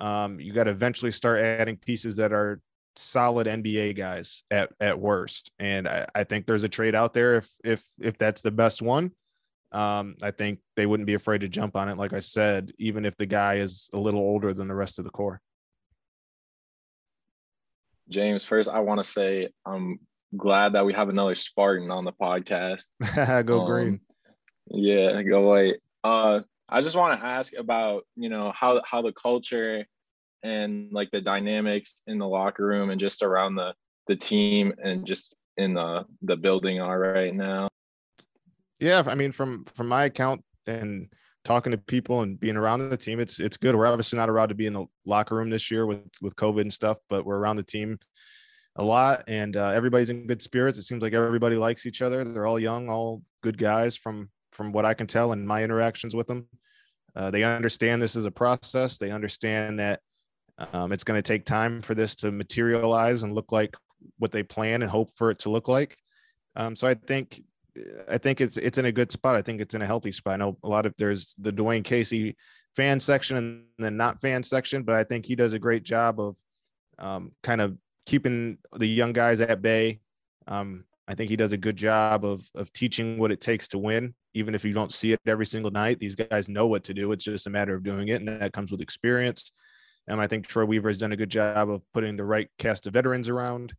Um, 0.00 0.41
you 0.41 0.53
got 0.53 0.65
to 0.65 0.70
eventually 0.70 1.13
start 1.13 1.41
adding 1.41 1.77
pieces 1.77 2.17
that 2.17 2.32
are 2.32 2.60
solid 2.96 3.46
NBA 3.46 3.96
guys 3.96 4.43
at 4.51 4.72
at 4.81 4.98
worst. 4.98 5.53
And 5.58 5.86
I, 5.86 6.06
I 6.15 6.24
think 6.24 6.46
there's 6.46 6.65
a 6.65 6.69
trade 6.69 6.94
out 6.94 7.13
there 7.13 7.36
if 7.36 7.51
if 7.65 7.84
if 8.01 8.19
that's 8.19 8.41
the 8.41 8.51
best 8.51 8.82
one 8.82 9.13
um, 9.72 10.17
I 10.22 10.31
think 10.31 10.58
they 10.77 10.86
wouldn't 10.86 11.06
be 11.06 11.15
afraid 11.15 11.43
to 11.43 11.48
jump 11.48 11.77
on 11.77 11.89
it. 11.89 11.96
Like 11.96 12.13
I 12.13 12.20
said, 12.20 12.72
even 12.79 13.05
if 13.05 13.17
the 13.17 13.27
guy 13.27 13.56
is 13.56 13.89
a 13.93 13.98
little 13.98 14.20
older 14.20 14.53
than 14.53 14.69
the 14.69 14.74
rest 14.74 14.98
of 14.98 15.05
the 15.05 15.10
core. 15.10 15.41
James, 18.08 18.44
first, 18.44 18.69
I 18.69 18.81
want 18.81 18.98
to 18.98 19.05
say 19.05 19.51
I'm 19.65 20.01
glad 20.36 20.72
that 20.72 20.84
we 20.84 20.93
have 20.94 21.08
another 21.08 21.36
Spartan 21.36 21.91
on 21.93 22.05
the 22.05 22.13
podcast. 22.13 22.82
go 23.46 23.60
um, 23.60 23.67
green. 23.67 24.01
Yeah, 24.67 25.22
go 25.22 25.43
white. 25.43 25.77
Uh, 26.03 26.41
I 26.69 26.81
just 26.81 26.96
want 26.96 27.20
to 27.20 27.27
ask 27.27 27.53
about 27.55 28.05
you 28.17 28.29
know 28.29 28.53
how 28.55 28.82
how 28.84 29.03
the 29.03 29.13
culture 29.13 29.86
and 30.43 30.93
like 30.93 31.11
the 31.11 31.20
dynamics 31.20 32.03
in 32.06 32.19
the 32.19 32.27
locker 32.27 32.67
room 32.67 32.91
and 32.91 33.01
just 33.01 33.23
around 33.23 33.55
the 33.55 33.75
the 34.06 34.17
team 34.17 34.73
and 34.82 35.06
just 35.06 35.37
in 35.56 35.75
the 35.75 36.05
the 36.23 36.37
building 36.37 36.81
are 36.81 36.99
right 36.99 37.35
now 37.35 37.69
yeah, 38.81 39.03
I 39.06 39.15
mean, 39.15 39.31
from 39.31 39.65
from 39.77 39.89
my 39.89 40.06
account 40.06 40.43
and 40.67 41.09
talking 41.44 41.70
to 41.73 41.79
people 41.79 42.23
and 42.23 42.41
being 42.41 42.56
around 42.56 42.89
the 42.89 42.97
team, 42.97 43.20
it's 43.20 43.39
it's 43.39 43.59
good. 43.59 43.77
We're 43.77 43.87
obviously 43.87 44.19
not 44.19 44.31
allowed 44.31 44.49
to 44.49 44.55
be 44.55 44.67
in 44.67 44.73
the 44.73 44.87
locker 45.05 45.37
room 45.37 45.51
this 45.51 45.70
year 45.70 45.87
with 45.87 46.01
with 46.23 46.35
COVID 46.37 46.63
and 46.63 46.73
stuff, 46.73 46.99
but 47.11 47.25
we're 47.25 47.39
around 47.39 47.56
the 47.56 47.63
team 47.63 47.99
a 48.77 48.82
lot, 48.82 49.25
and 49.29 49.56
uh, 49.56 49.69
everybody's 49.69 50.11
in 50.11 50.27
good 50.27 50.41
spirits. 50.41 50.79
It 50.79 50.85
seems 50.85 51.03
like 51.03 51.13
everybody 51.13 51.56
likes 51.56 51.85
each 51.87 52.01
other. 52.01 52.25
They're 52.25 52.47
all 52.47 52.59
young, 52.59 52.89
all 52.89 53.23
good 53.43 53.59
guys 53.59 53.97
from 53.97 54.31
from 54.53 54.73
what 54.73 54.87
I 54.87 54.94
can 54.94 55.06
tell 55.06 55.32
in 55.32 55.47
my 55.47 55.63
interactions 55.63 56.15
with 56.17 56.27
them. 56.27 56.49
Uh, 57.15 57.31
they 57.31 57.43
understand 57.44 58.01
this 58.01 58.17
is 58.17 58.25
a 58.25 58.31
process. 58.31 58.97
They 58.97 59.11
understand 59.11 59.79
that 59.79 60.01
um, 60.72 60.93
it's 60.93 61.05
going 61.05 61.19
to 61.19 61.26
take 61.26 61.44
time 61.44 61.82
for 61.82 61.94
this 61.94 62.14
to 62.17 62.31
materialize 62.31 63.22
and 63.22 63.34
look 63.34 63.52
like 63.52 63.74
what 64.19 64.31
they 64.31 64.43
plan 64.43 64.82
and 64.82 64.90
hope 64.90 65.10
for 65.17 65.31
it 65.31 65.38
to 65.40 65.50
look 65.50 65.69
like. 65.69 65.96
Um, 66.56 66.76
so 66.76 66.86
I 66.86 66.94
think 66.94 67.43
I 68.08 68.19
think 68.19 68.40
it's 68.40 68.56
it's 68.56 68.79
in 68.79 68.86
a 68.86 68.93
good 68.93 69.12
spot. 69.12 69.36
I 69.36 69.43
think 69.43 69.60
it's 69.60 69.74
in 69.74 69.82
a 69.82 69.86
healthy 69.86 70.12
spot. 70.12 70.34
I 70.34 70.36
know 70.36 70.58
a 70.62 70.69
lot 70.69 70.86
of 70.86 70.94
there's 70.98 71.34
the 71.38 71.52
Dwane 71.52 71.84
Casey 71.84 72.36
fan 72.76 73.00
section 73.00 73.36
and 73.36 73.64
the 73.79 73.90
not 73.90 74.20
fan 74.20 74.43
section, 74.43 74.82
but 74.82 74.94
I 74.94 75.05
think 75.05 75.26
he 75.26 75.36
does 75.36 75.52
a 75.52 75.58
great 75.58 75.82
job 75.82 76.20
of 76.20 76.36
um, 76.98 77.32
kind 77.43 77.60
of 77.60 77.76
keeping 78.06 78.58
the 78.76 78.86
young 78.86 79.12
guys 79.12 79.40
at 79.40 79.62
bay. 79.62 80.00
Um, 80.48 80.84
I 81.06 81.14
think 81.14 81.31
he 81.31 81.36
does 81.36 81.52
a 81.52 81.56
good 81.58 81.76
job 81.76 82.24
of 82.24 82.48
of 82.55 82.72
teaching 82.72 83.19
what 83.19 83.32
it 83.32 83.40
takes 83.40 83.69
to 83.69 83.79
win, 83.79 84.14
even 84.34 84.55
if 84.55 84.64
you 84.64 84.72
don't 84.72 84.93
see 84.93 85.12
it 85.12 85.20
every 85.26 85.46
single 85.46 85.70
night. 85.70 85.98
These 85.98 86.17
guys 86.17 86.48
know 86.48 86.67
what 86.67 86.84
to 86.84 86.94
do. 86.94 87.12
It's 87.12 87.24
just 87.24 87.46
a 87.46 87.50
matter 87.50 87.74
of 87.74 87.82
doing 87.82 88.08
it, 88.08 88.20
and 88.20 88.29
that 88.29 88.52
comes 88.52 88.70
with 88.70 88.81
experience. 88.81 89.52
And 90.10 90.20
I 90.20 90.26
think 90.26 90.46
Troy 90.46 90.64
Weaver 90.64 90.88
has 90.88 90.98
done 90.98 91.12
a 91.12 91.17
good 91.17 91.31
job 91.31 91.70
of 91.70 91.82
putting 91.94 92.17
the 92.17 92.24
right 92.24 92.48
cast 92.58 92.86
of 92.86 92.93
veterans 92.93 93.29
around, 93.29 93.72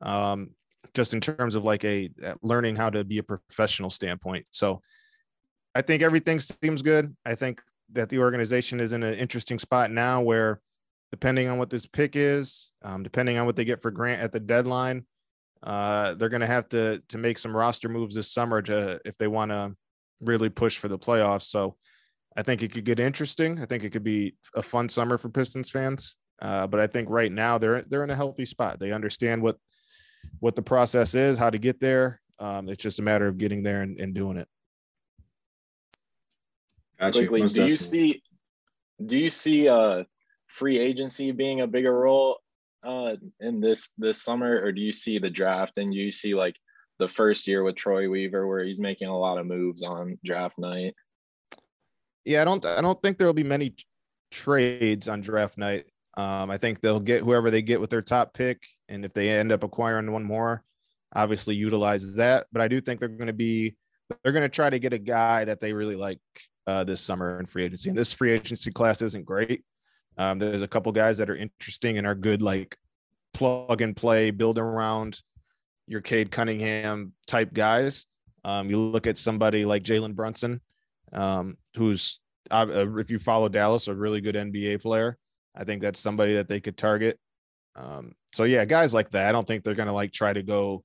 um, 0.00 0.50
just 0.94 1.14
in 1.14 1.20
terms 1.20 1.56
of 1.56 1.64
like 1.64 1.84
a 1.84 2.10
learning 2.42 2.76
how 2.76 2.90
to 2.90 3.02
be 3.02 3.18
a 3.18 3.22
professional 3.22 3.90
standpoint. 3.90 4.46
So 4.50 4.80
I 5.74 5.82
think 5.82 6.02
everything 6.02 6.38
seems 6.38 6.82
good. 6.82 7.14
I 7.26 7.34
think 7.34 7.60
that 7.92 8.08
the 8.08 8.20
organization 8.20 8.80
is 8.80 8.92
in 8.92 9.02
an 9.02 9.14
interesting 9.14 9.58
spot 9.58 9.90
now 9.90 10.22
where, 10.22 10.60
depending 11.10 11.48
on 11.48 11.58
what 11.58 11.70
this 11.70 11.86
pick 11.86 12.14
is, 12.14 12.72
um, 12.82 13.02
depending 13.02 13.36
on 13.38 13.46
what 13.46 13.56
they 13.56 13.64
get 13.64 13.82
for 13.82 13.90
Grant 13.90 14.22
at 14.22 14.32
the 14.32 14.40
deadline, 14.40 15.04
uh, 15.62 16.14
they're 16.14 16.28
going 16.28 16.40
to 16.40 16.46
have 16.46 16.68
to 16.68 17.02
to 17.08 17.18
make 17.18 17.38
some 17.38 17.56
roster 17.56 17.88
moves 17.88 18.14
this 18.14 18.30
summer 18.30 18.62
to 18.62 19.00
if 19.04 19.16
they 19.18 19.26
want 19.26 19.50
to 19.50 19.74
really 20.20 20.48
push 20.48 20.78
for 20.78 20.88
the 20.88 20.98
playoffs. 20.98 21.42
So 21.42 21.76
I 22.36 22.42
think 22.42 22.62
it 22.62 22.72
could 22.72 22.84
get 22.84 22.98
interesting. 22.98 23.60
I 23.60 23.66
think 23.66 23.84
it 23.84 23.90
could 23.90 24.04
be 24.04 24.34
a 24.54 24.62
fun 24.62 24.88
summer 24.88 25.18
for 25.18 25.28
Pistons 25.28 25.70
fans. 25.70 26.16
Uh, 26.42 26.66
but 26.66 26.80
I 26.80 26.86
think 26.86 27.08
right 27.08 27.30
now 27.30 27.58
they're 27.58 27.82
they're 27.82 28.04
in 28.04 28.10
a 28.10 28.16
healthy 28.16 28.44
spot. 28.44 28.78
They 28.80 28.92
understand 28.92 29.42
what 29.42 29.56
what 30.40 30.56
the 30.56 30.62
process 30.62 31.14
is, 31.14 31.38
how 31.38 31.50
to 31.50 31.58
get 31.58 31.80
there. 31.80 32.20
Um, 32.38 32.68
it's 32.68 32.82
just 32.82 32.98
a 32.98 33.02
matter 33.02 33.28
of 33.28 33.38
getting 33.38 33.62
there 33.62 33.82
and, 33.82 33.98
and 34.00 34.14
doing 34.14 34.36
it. 34.36 34.48
Gotcha. 36.98 37.20
Quickly, 37.20 37.42
do 37.42 37.46
definitely. 37.46 37.70
you 37.70 37.76
see 37.76 38.22
do 39.04 39.18
you 39.18 39.30
see 39.30 39.68
uh 39.68 40.04
free 40.48 40.78
agency 40.78 41.32
being 41.32 41.60
a 41.60 41.66
bigger 41.66 41.92
role 41.92 42.38
uh 42.84 43.14
in 43.40 43.60
this 43.60 43.90
this 43.96 44.22
summer, 44.22 44.60
or 44.60 44.72
do 44.72 44.80
you 44.80 44.92
see 44.92 45.18
the 45.18 45.30
draft 45.30 45.78
and 45.78 45.94
you 45.94 46.10
see 46.10 46.34
like 46.34 46.56
the 46.98 47.08
first 47.08 47.46
year 47.46 47.62
with 47.62 47.76
Troy 47.76 48.08
Weaver 48.08 48.46
where 48.46 48.64
he's 48.64 48.80
making 48.80 49.08
a 49.08 49.18
lot 49.18 49.38
of 49.38 49.46
moves 49.46 49.82
on 49.82 50.18
draft 50.24 50.58
night? 50.58 50.94
Yeah, 52.24 52.42
I 52.42 52.44
don't 52.44 52.64
I 52.64 52.80
don't 52.80 53.00
think 53.02 53.18
there 53.18 53.26
will 53.26 53.34
be 53.34 53.44
many 53.44 53.74
trades 54.30 55.08
on 55.08 55.20
draft 55.20 55.58
night. 55.58 55.86
Um, 56.16 56.50
I 56.50 56.58
think 56.58 56.80
they'll 56.80 57.00
get 57.00 57.22
whoever 57.22 57.50
they 57.50 57.62
get 57.62 57.80
with 57.80 57.90
their 57.90 58.02
top 58.02 58.34
pick, 58.34 58.62
and 58.88 59.04
if 59.04 59.12
they 59.12 59.30
end 59.30 59.52
up 59.52 59.64
acquiring 59.64 60.12
one 60.12 60.24
more, 60.24 60.64
obviously 61.14 61.54
utilizes 61.54 62.14
that. 62.16 62.46
But 62.52 62.62
I 62.62 62.68
do 62.68 62.80
think 62.80 63.00
they're 63.00 63.08
going 63.08 63.26
to 63.26 63.32
be 63.32 63.76
they're 64.22 64.32
going 64.32 64.42
to 64.42 64.48
try 64.48 64.70
to 64.70 64.78
get 64.78 64.92
a 64.92 64.98
guy 64.98 65.44
that 65.44 65.60
they 65.60 65.72
really 65.72 65.96
like 65.96 66.20
uh, 66.66 66.84
this 66.84 67.00
summer 67.00 67.40
in 67.40 67.46
free 67.46 67.64
agency. 67.64 67.88
And 67.88 67.98
this 67.98 68.12
free 68.12 68.32
agency 68.32 68.70
class 68.70 69.02
isn't 69.02 69.24
great. 69.24 69.64
Um, 70.16 70.38
there's 70.38 70.62
a 70.62 70.68
couple 70.68 70.92
guys 70.92 71.18
that 71.18 71.30
are 71.30 71.36
interesting 71.36 71.98
and 71.98 72.06
are 72.06 72.14
good, 72.14 72.40
like 72.40 72.76
plug 73.32 73.80
and 73.80 73.96
play, 73.96 74.30
build 74.30 74.58
around 74.58 75.20
your 75.86 76.00
Cade 76.00 76.30
Cunningham 76.30 77.12
type 77.26 77.52
guys. 77.52 78.06
Um, 78.44 78.70
you 78.70 78.78
look 78.78 79.06
at 79.06 79.18
somebody 79.18 79.64
like 79.64 79.82
Jalen 79.82 80.14
Brunson, 80.14 80.60
um, 81.12 81.56
who's 81.76 82.20
uh, 82.50 82.66
if 82.98 83.10
you 83.10 83.18
follow 83.18 83.48
Dallas, 83.48 83.88
a 83.88 83.94
really 83.94 84.20
good 84.20 84.34
NBA 84.34 84.82
player. 84.82 85.16
I 85.56 85.64
think 85.64 85.82
that's 85.82 86.00
somebody 86.00 86.34
that 86.34 86.48
they 86.48 86.60
could 86.60 86.76
target. 86.76 87.18
Um, 87.76 88.12
so 88.32 88.44
yeah, 88.44 88.64
guys 88.64 88.94
like 88.94 89.10
that. 89.10 89.26
I 89.26 89.32
don't 89.32 89.46
think 89.46 89.64
they're 89.64 89.74
gonna 89.74 89.94
like 89.94 90.12
try 90.12 90.32
to 90.32 90.42
go 90.42 90.84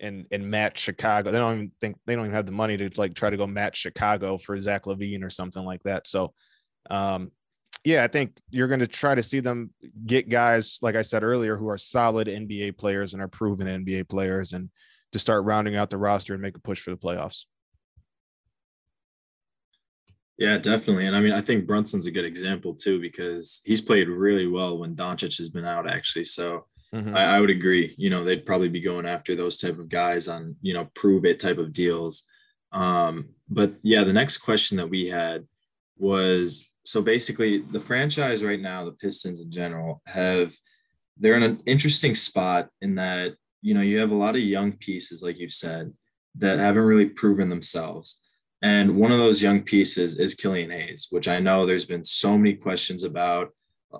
and 0.00 0.26
and 0.30 0.50
match 0.50 0.78
Chicago. 0.78 1.30
They 1.30 1.38
don't 1.38 1.54
even 1.54 1.72
think 1.80 1.96
they 2.06 2.14
don't 2.14 2.26
even 2.26 2.34
have 2.34 2.46
the 2.46 2.52
money 2.52 2.76
to 2.76 2.90
like 2.96 3.14
try 3.14 3.30
to 3.30 3.36
go 3.36 3.46
match 3.46 3.76
Chicago 3.76 4.38
for 4.38 4.58
Zach 4.60 4.84
LaVine 4.84 5.22
or 5.22 5.30
something 5.30 5.64
like 5.64 5.82
that. 5.84 6.06
So 6.06 6.32
um 6.90 7.30
yeah, 7.84 8.04
I 8.04 8.08
think 8.08 8.36
you're 8.50 8.68
going 8.68 8.80
to 8.80 8.86
try 8.86 9.14
to 9.14 9.22
see 9.22 9.40
them 9.40 9.70
get 10.04 10.28
guys 10.28 10.78
like 10.82 10.96
I 10.96 11.02
said 11.02 11.22
earlier 11.22 11.56
who 11.56 11.68
are 11.68 11.78
solid 11.78 12.26
NBA 12.26 12.76
players 12.76 13.14
and 13.14 13.22
are 13.22 13.28
proven 13.28 13.66
NBA 13.66 14.08
players 14.08 14.52
and 14.52 14.68
to 15.12 15.18
start 15.18 15.44
rounding 15.44 15.76
out 15.76 15.90
the 15.90 15.98
roster 15.98 16.34
and 16.34 16.42
make 16.42 16.56
a 16.56 16.60
push 16.60 16.80
for 16.80 16.90
the 16.90 16.96
playoffs. 16.96 17.44
Yeah, 20.40 20.58
definitely. 20.58 21.06
And 21.06 21.14
I 21.14 21.20
mean, 21.20 21.32
I 21.32 21.40
think 21.40 21.66
Brunson's 21.66 22.06
a 22.06 22.10
good 22.10 22.24
example 22.24 22.74
too 22.74 23.00
because 23.00 23.60
he's 23.64 23.80
played 23.80 24.08
really 24.08 24.48
well 24.48 24.78
when 24.78 24.96
Doncic 24.96 25.38
has 25.38 25.50
been 25.50 25.66
out 25.66 25.88
actually. 25.88 26.24
So 26.24 26.64
Mm-hmm. 26.94 27.16
I, 27.16 27.36
I, 27.36 27.40
would 27.40 27.50
agree. 27.50 27.94
You 27.98 28.10
know, 28.10 28.24
they'd 28.24 28.44
probably 28.44 28.68
be 28.68 28.80
going 28.80 29.06
after 29.06 29.36
those 29.36 29.58
type 29.58 29.78
of 29.78 29.88
guys 29.88 30.26
on, 30.26 30.56
you 30.60 30.74
know, 30.74 30.88
prove 30.94 31.24
it 31.24 31.38
type 31.38 31.58
of 31.58 31.72
deals. 31.72 32.24
Um, 32.72 33.30
but 33.48 33.74
yeah, 33.82 34.04
the 34.04 34.12
next 34.12 34.38
question 34.38 34.76
that 34.78 34.90
we 34.90 35.06
had 35.06 35.46
was 35.96 36.64
so 36.84 37.00
basically 37.00 37.58
the 37.58 37.80
franchise 37.80 38.42
right 38.42 38.60
now, 38.60 38.84
the 38.84 38.92
Pistons 38.92 39.40
in 39.40 39.52
general, 39.52 40.02
have 40.06 40.52
they're 41.16 41.36
in 41.36 41.42
an 41.42 41.62
interesting 41.66 42.14
spot 42.14 42.68
in 42.80 42.96
that, 42.96 43.34
you 43.62 43.74
know, 43.74 43.82
you 43.82 43.98
have 43.98 44.10
a 44.10 44.16
lot 44.16 44.34
of 44.34 44.42
young 44.42 44.72
pieces, 44.72 45.22
like 45.22 45.38
you've 45.38 45.52
said, 45.52 45.92
that 46.36 46.58
haven't 46.58 46.82
really 46.82 47.08
proven 47.08 47.48
themselves. 47.48 48.20
And 48.62 48.96
one 48.96 49.10
of 49.10 49.18
those 49.18 49.42
young 49.42 49.62
pieces 49.62 50.18
is 50.18 50.34
Killian 50.34 50.70
Hayes, 50.70 51.08
which 51.10 51.28
I 51.28 51.40
know 51.40 51.64
there's 51.64 51.86
been 51.86 52.04
so 52.04 52.36
many 52.36 52.54
questions 52.54 53.04
about 53.04 53.52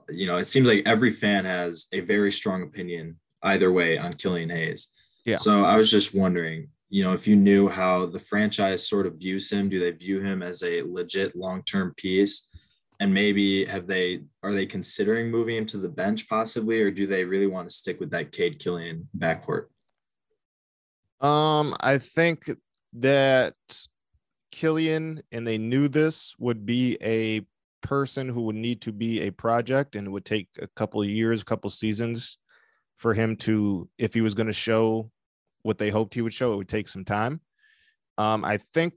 you 0.09 0.27
know, 0.27 0.37
it 0.37 0.45
seems 0.45 0.69
like 0.69 0.83
every 0.87 1.13
fan 1.13 1.45
has 1.45 1.87
a 1.93 2.01
very 2.01 2.31
strong 2.31 2.63
opinion 2.63 3.19
either 3.43 3.73
way 3.73 3.99
on 3.99 4.15
Killian 4.15 4.51
Hayes. 4.51 4.89
Yeah. 5.25 5.37
So 5.37 5.65
I 5.65 5.77
was 5.77 5.91
just 5.91 6.15
wondering, 6.15 6.69
you 6.89 7.03
know, 7.03 7.13
if 7.13 7.27
you 7.27 7.37
knew 7.37 7.69
how 7.69 8.07
the 8.07 8.19
franchise 8.19 8.87
sort 8.87 9.07
of 9.07 9.19
views 9.19 9.51
him, 9.51 9.69
do 9.69 9.81
they 9.81 9.91
view 9.91 10.21
him 10.21 10.43
as 10.43 10.63
a 10.63 10.83
legit 10.83 11.37
long-term 11.37 11.95
piece? 11.97 12.49
And 12.99 13.15
maybe 13.15 13.65
have 13.65 13.87
they 13.87 14.25
are 14.43 14.53
they 14.53 14.67
considering 14.67 15.31
moving 15.31 15.57
him 15.57 15.67
to 15.67 15.79
the 15.79 15.89
bench 15.89 16.29
possibly, 16.29 16.83
or 16.83 16.91
do 16.91 17.07
they 17.07 17.25
really 17.25 17.47
want 17.47 17.69
to 17.69 17.75
stick 17.75 17.99
with 17.99 18.11
that 18.11 18.31
Cade 18.31 18.59
Killian 18.59 19.09
backcourt? 19.17 19.67
Um, 21.21 21.75
I 21.81 21.97
think 21.97 22.51
that 22.95 23.55
Killian, 24.51 25.23
and 25.33 25.47
they 25.47 25.59
knew 25.59 25.89
this, 25.89 26.35
would 26.39 26.67
be 26.67 26.97
a 27.03 27.43
person 27.83 28.29
who 28.29 28.43
would 28.43 28.57
need 28.57 28.81
to 28.83 28.93
be 28.93 29.23
a 29.23 29.31
project 29.31 29.97
and 29.97 30.07
it 30.07 30.11
would 30.11 30.25
take 30.25 30.49
a 30.61 30.67
couple 30.77 31.03
of 31.03 31.09
years, 31.09 31.43
a 31.43 31.45
couple 31.45 31.71
seasons 31.71 32.39
for 32.97 33.15
him 33.15 33.37
to, 33.37 33.89
if 33.99 34.13
he 34.13 34.21
was 34.21 34.35
going 34.35 34.47
to 34.47 34.53
show 34.53 35.11
what 35.63 35.79
they 35.79 35.91
hoped 35.91 36.15
he 36.15 36.23
would 36.23 36.35
show, 36.35 36.53
it 36.53 36.57
would 36.57 36.69
take 36.69 36.89
some 36.89 37.05
time. 37.05 37.41
Um, 38.19 38.45
I 38.45 38.59
think 38.59 38.95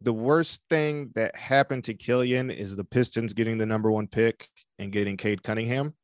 the 0.00 0.12
worst 0.12 0.62
thing 0.70 1.10
that 1.14 1.34
happened 1.36 1.84
to 1.84 1.94
Killian 1.94 2.50
is 2.50 2.76
the 2.76 2.84
Pistons 2.84 3.32
getting 3.32 3.58
the 3.58 3.66
number 3.66 3.90
one 3.90 4.06
pick 4.06 4.48
and 4.78 4.92
getting 4.92 5.16
Cade 5.16 5.42
Cunningham 5.42 5.94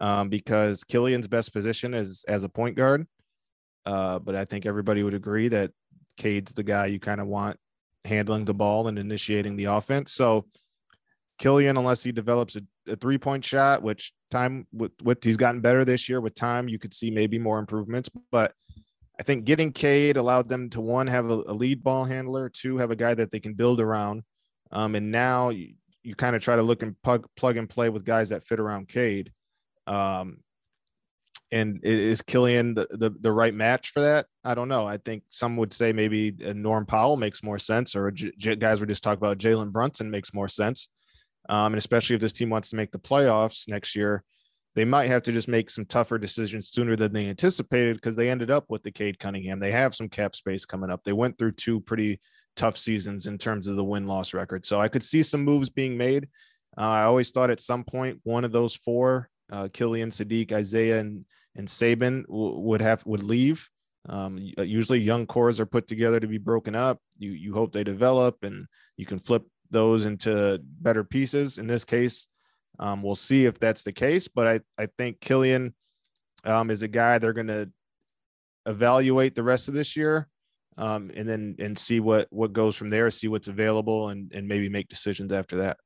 um, 0.00 0.28
because 0.28 0.84
Killian's 0.84 1.28
best 1.28 1.52
position 1.52 1.94
is 1.94 2.24
as 2.28 2.44
a 2.44 2.48
point 2.48 2.76
guard. 2.76 3.06
Uh, 3.84 4.18
but 4.18 4.34
I 4.34 4.44
think 4.44 4.66
everybody 4.66 5.02
would 5.02 5.14
agree 5.14 5.48
that 5.48 5.70
Cade's 6.16 6.54
the 6.54 6.64
guy 6.64 6.86
you 6.86 6.98
kind 6.98 7.20
of 7.20 7.28
want 7.28 7.58
handling 8.06 8.44
the 8.44 8.54
ball 8.54 8.88
and 8.88 8.98
initiating 8.98 9.56
the 9.56 9.64
offense. 9.64 10.12
So 10.12 10.46
Killian, 11.38 11.76
unless 11.76 12.02
he 12.02 12.12
develops 12.12 12.56
a, 12.56 12.62
a 12.88 12.96
three 12.96 13.18
point 13.18 13.44
shot, 13.44 13.82
which 13.82 14.12
time 14.30 14.66
with, 14.72 14.92
with 15.02 15.22
he's 15.22 15.36
gotten 15.36 15.60
better 15.60 15.84
this 15.84 16.08
year. 16.08 16.20
With 16.20 16.34
time, 16.34 16.68
you 16.68 16.78
could 16.78 16.94
see 16.94 17.10
maybe 17.10 17.38
more 17.38 17.58
improvements. 17.58 18.08
But 18.30 18.52
I 19.18 19.22
think 19.22 19.44
getting 19.44 19.72
Cade 19.72 20.16
allowed 20.16 20.48
them 20.48 20.70
to 20.70 20.80
one 20.80 21.06
have 21.06 21.30
a, 21.30 21.34
a 21.34 21.54
lead 21.54 21.82
ball 21.82 22.04
handler, 22.04 22.48
two 22.48 22.78
have 22.78 22.90
a 22.90 22.96
guy 22.96 23.14
that 23.14 23.30
they 23.30 23.40
can 23.40 23.54
build 23.54 23.80
around, 23.80 24.22
um, 24.72 24.94
and 24.94 25.10
now 25.10 25.50
you, 25.50 25.74
you 26.02 26.14
kind 26.14 26.36
of 26.36 26.42
try 26.42 26.56
to 26.56 26.62
look 26.62 26.82
and 26.82 27.00
plug 27.02 27.26
plug 27.36 27.56
and 27.56 27.68
play 27.68 27.88
with 27.88 28.04
guys 28.04 28.28
that 28.30 28.44
fit 28.44 28.60
around 28.60 28.88
Cade. 28.88 29.32
Um, 29.86 30.38
and 31.52 31.80
is 31.84 32.22
Killian 32.22 32.74
the, 32.74 32.88
the, 32.90 33.10
the 33.20 33.32
right 33.32 33.54
match 33.54 33.90
for 33.90 34.00
that? 34.00 34.26
I 34.44 34.54
don't 34.54 34.68
know. 34.68 34.86
I 34.86 34.96
think 34.98 35.22
some 35.30 35.56
would 35.56 35.72
say 35.72 35.92
maybe 35.92 36.32
Norm 36.54 36.86
Powell 36.86 37.16
makes 37.16 37.42
more 37.42 37.58
sense, 37.58 37.94
or 37.94 38.10
J- 38.10 38.56
guys 38.56 38.80
were 38.80 38.86
just 38.86 39.04
talking 39.04 39.22
about 39.24 39.38
Jalen 39.38 39.72
Brunson 39.72 40.10
makes 40.10 40.34
more 40.34 40.48
sense. 40.48 40.88
Um, 41.48 41.66
and 41.72 41.76
especially 41.76 42.16
if 42.16 42.20
this 42.20 42.32
team 42.32 42.50
wants 42.50 42.70
to 42.70 42.76
make 42.76 42.90
the 42.90 42.98
playoffs 42.98 43.68
next 43.68 43.94
year, 43.94 44.24
they 44.74 44.84
might 44.84 45.08
have 45.08 45.22
to 45.22 45.32
just 45.32 45.48
make 45.48 45.70
some 45.70 45.86
tougher 45.86 46.18
decisions 46.18 46.70
sooner 46.70 46.96
than 46.96 47.12
they 47.12 47.28
anticipated 47.28 47.96
because 47.96 48.14
they 48.14 48.28
ended 48.28 48.50
up 48.50 48.66
with 48.68 48.82
the 48.82 48.90
Cade 48.90 49.18
Cunningham. 49.18 49.58
They 49.58 49.70
have 49.70 49.94
some 49.94 50.08
cap 50.08 50.36
space 50.36 50.66
coming 50.66 50.90
up. 50.90 51.02
They 51.02 51.14
went 51.14 51.38
through 51.38 51.52
two 51.52 51.80
pretty 51.80 52.20
tough 52.56 52.76
seasons 52.76 53.26
in 53.26 53.38
terms 53.38 53.68
of 53.68 53.76
the 53.76 53.84
win 53.84 54.06
loss 54.06 54.34
record. 54.34 54.66
So 54.66 54.78
I 54.78 54.88
could 54.88 55.02
see 55.02 55.22
some 55.22 55.42
moves 55.42 55.70
being 55.70 55.96
made. 55.96 56.28
Uh, 56.76 56.82
I 56.82 57.02
always 57.04 57.30
thought 57.30 57.50
at 57.50 57.60
some 57.60 57.84
point 57.84 58.20
one 58.24 58.44
of 58.44 58.52
those 58.52 58.74
four, 58.74 59.30
uh, 59.50 59.68
Killian, 59.72 60.10
Saddiq, 60.10 60.52
Isaiah, 60.52 61.00
and 61.00 61.24
and 61.54 61.68
Saben 61.68 62.26
w- 62.26 62.58
would 62.60 62.80
have 62.80 63.04
would 63.06 63.22
leave. 63.22 63.68
Um, 64.08 64.38
usually, 64.58 65.00
young 65.00 65.26
cores 65.26 65.58
are 65.58 65.66
put 65.66 65.88
together 65.88 66.20
to 66.20 66.26
be 66.26 66.38
broken 66.38 66.74
up. 66.74 66.98
You 67.18 67.32
you 67.32 67.54
hope 67.54 67.72
they 67.72 67.84
develop, 67.84 68.42
and 68.42 68.66
you 68.96 69.06
can 69.06 69.18
flip 69.18 69.44
those 69.70 70.06
into 70.06 70.60
better 70.62 71.04
pieces. 71.04 71.58
In 71.58 71.66
this 71.66 71.84
case, 71.84 72.28
um, 72.78 73.02
we'll 73.02 73.14
see 73.14 73.46
if 73.46 73.58
that's 73.58 73.82
the 73.82 73.92
case. 73.92 74.28
But 74.28 74.46
I, 74.46 74.60
I 74.78 74.86
think 74.98 75.20
Killian 75.20 75.74
um, 76.44 76.70
is 76.70 76.82
a 76.82 76.88
guy 76.88 77.18
they're 77.18 77.32
going 77.32 77.46
to 77.48 77.70
evaluate 78.66 79.34
the 79.34 79.42
rest 79.42 79.68
of 79.68 79.74
this 79.74 79.96
year 79.96 80.28
um, 80.78 81.10
and 81.16 81.28
then 81.28 81.56
and 81.58 81.76
see 81.76 82.00
what 82.00 82.28
what 82.30 82.52
goes 82.52 82.76
from 82.76 82.90
there, 82.90 83.10
see 83.10 83.28
what's 83.28 83.48
available, 83.48 84.10
and 84.10 84.32
and 84.32 84.46
maybe 84.46 84.68
make 84.68 84.88
decisions 84.88 85.32
after 85.32 85.56
that. 85.58 85.78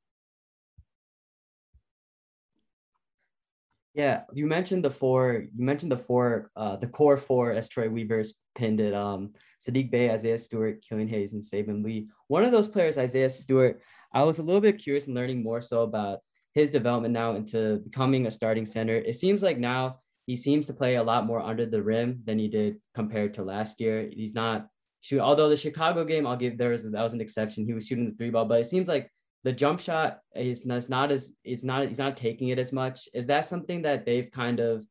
Yeah, 3.93 4.21
you 4.33 4.47
mentioned 4.47 4.85
the 4.85 4.89
four. 4.91 5.45
You 5.53 5.65
mentioned 5.65 5.91
the 5.91 5.97
four, 5.97 6.49
uh, 6.55 6.77
the 6.77 6.87
core 6.87 7.17
four 7.17 7.51
as 7.51 7.67
Troy 7.67 7.89
Weaver's 7.89 8.33
pinned 8.55 8.79
it. 8.79 8.93
Um, 8.93 9.33
Saddiq 9.61 9.91
Bey, 9.91 10.09
Isaiah 10.09 10.39
Stewart, 10.39 10.81
Killian 10.81 11.09
Hayes, 11.09 11.33
and 11.33 11.41
Saben 11.41 11.83
Lee. 11.83 12.07
One 12.27 12.43
of 12.43 12.51
those 12.51 12.67
players, 12.67 12.97
Isaiah 12.97 13.29
Stewart, 13.29 13.81
I 14.13 14.23
was 14.23 14.39
a 14.39 14.43
little 14.43 14.61
bit 14.61 14.81
curious 14.81 15.07
in 15.07 15.13
learning 15.13 15.43
more 15.43 15.61
so 15.61 15.83
about 15.83 16.19
his 16.53 16.69
development 16.69 17.13
now 17.13 17.35
into 17.35 17.77
becoming 17.79 18.25
a 18.25 18.31
starting 18.31 18.65
center. 18.65 18.95
It 18.95 19.15
seems 19.15 19.43
like 19.43 19.57
now 19.57 19.99
he 20.25 20.35
seems 20.35 20.67
to 20.67 20.73
play 20.73 20.95
a 20.95 21.03
lot 21.03 21.25
more 21.25 21.41
under 21.41 21.65
the 21.65 21.81
rim 21.81 22.21
than 22.25 22.39
he 22.39 22.47
did 22.47 22.77
compared 22.95 23.33
to 23.35 23.43
last 23.43 23.79
year. 23.79 24.09
He's 24.11 24.33
not 24.33 24.67
shoot. 25.01 25.19
Although 25.19 25.49
the 25.49 25.57
Chicago 25.57 26.03
game, 26.05 26.25
I'll 26.27 26.37
give 26.37 26.57
there 26.57 26.69
was 26.69 26.89
that 26.89 27.01
was 27.01 27.13
an 27.13 27.21
exception. 27.21 27.65
He 27.65 27.73
was 27.73 27.87
shooting 27.87 28.09
the 28.09 28.15
three 28.15 28.29
ball, 28.29 28.45
but 28.45 28.61
it 28.61 28.67
seems 28.67 28.87
like 28.87 29.09
the 29.43 29.51
jump 29.51 29.79
shot 29.79 30.19
is 30.35 30.65
not, 30.65 30.87
not 30.89 31.11
as 31.11 31.31
it's 31.43 31.63
not 31.63 31.87
he's 31.87 31.97
not 31.97 32.17
taking 32.17 32.49
it 32.49 32.59
as 32.59 32.71
much. 32.71 33.09
Is 33.13 33.27
that 33.27 33.45
something 33.45 33.81
that 33.81 34.05
they've 34.05 34.29
kind 34.29 34.59
of 34.59 34.85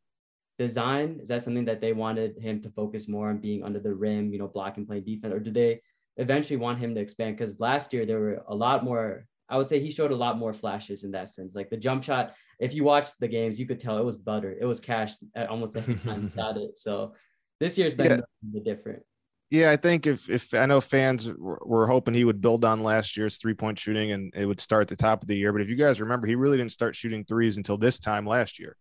designed? 0.58 1.20
Is 1.20 1.28
that 1.28 1.42
something 1.42 1.64
that 1.66 1.80
they 1.80 1.92
wanted 1.92 2.36
him 2.38 2.60
to 2.62 2.70
focus 2.70 3.08
more 3.08 3.30
on 3.30 3.38
being 3.38 3.62
under 3.62 3.78
the 3.78 3.94
rim, 3.94 4.32
you 4.32 4.38
know, 4.38 4.48
blocking, 4.48 4.86
playing 4.86 5.04
defense, 5.04 5.32
or 5.32 5.40
do 5.40 5.50
they 5.50 5.80
eventually 6.16 6.56
want 6.56 6.78
him 6.78 6.94
to 6.94 7.00
expand? 7.00 7.36
Because 7.36 7.60
last 7.60 7.92
year 7.92 8.04
there 8.04 8.18
were 8.18 8.42
a 8.48 8.54
lot 8.54 8.84
more. 8.84 9.26
I 9.48 9.56
would 9.56 9.68
say 9.68 9.80
he 9.80 9.90
showed 9.90 10.12
a 10.12 10.16
lot 10.16 10.38
more 10.38 10.52
flashes 10.52 11.02
in 11.02 11.10
that 11.12 11.28
sense. 11.28 11.56
Like 11.56 11.70
the 11.70 11.76
jump 11.76 12.04
shot, 12.04 12.34
if 12.60 12.72
you 12.72 12.84
watched 12.84 13.18
the 13.18 13.26
games, 13.26 13.58
you 13.58 13.66
could 13.66 13.80
tell 13.80 13.98
it 13.98 14.04
was 14.04 14.16
butter. 14.16 14.56
It 14.60 14.64
was 14.64 14.78
cash 14.78 15.14
at 15.34 15.48
almost 15.48 15.76
every 15.76 15.96
time 15.96 16.28
he 16.28 16.36
shot 16.40 16.56
it. 16.56 16.78
So 16.78 17.14
this 17.58 17.76
year's 17.76 17.94
been 17.94 18.22
yeah. 18.52 18.60
different. 18.64 19.02
Yeah, 19.50 19.72
I 19.72 19.76
think 19.76 20.06
if 20.06 20.30
if 20.30 20.54
I 20.54 20.66
know 20.66 20.80
fans 20.80 21.28
were 21.36 21.88
hoping 21.88 22.14
he 22.14 22.24
would 22.24 22.40
build 22.40 22.64
on 22.64 22.84
last 22.84 23.16
year's 23.16 23.36
three 23.36 23.54
point 23.54 23.80
shooting 23.80 24.12
and 24.12 24.32
it 24.34 24.46
would 24.46 24.60
start 24.60 24.82
at 24.82 24.88
the 24.88 24.96
top 24.96 25.22
of 25.22 25.28
the 25.28 25.36
year, 25.36 25.52
but 25.52 25.60
if 25.60 25.68
you 25.68 25.74
guys 25.74 26.00
remember, 26.00 26.28
he 26.28 26.36
really 26.36 26.56
didn't 26.56 26.70
start 26.70 26.94
shooting 26.94 27.24
threes 27.24 27.56
until 27.56 27.76
this 27.76 27.98
time 27.98 28.24
last 28.26 28.60
year. 28.60 28.76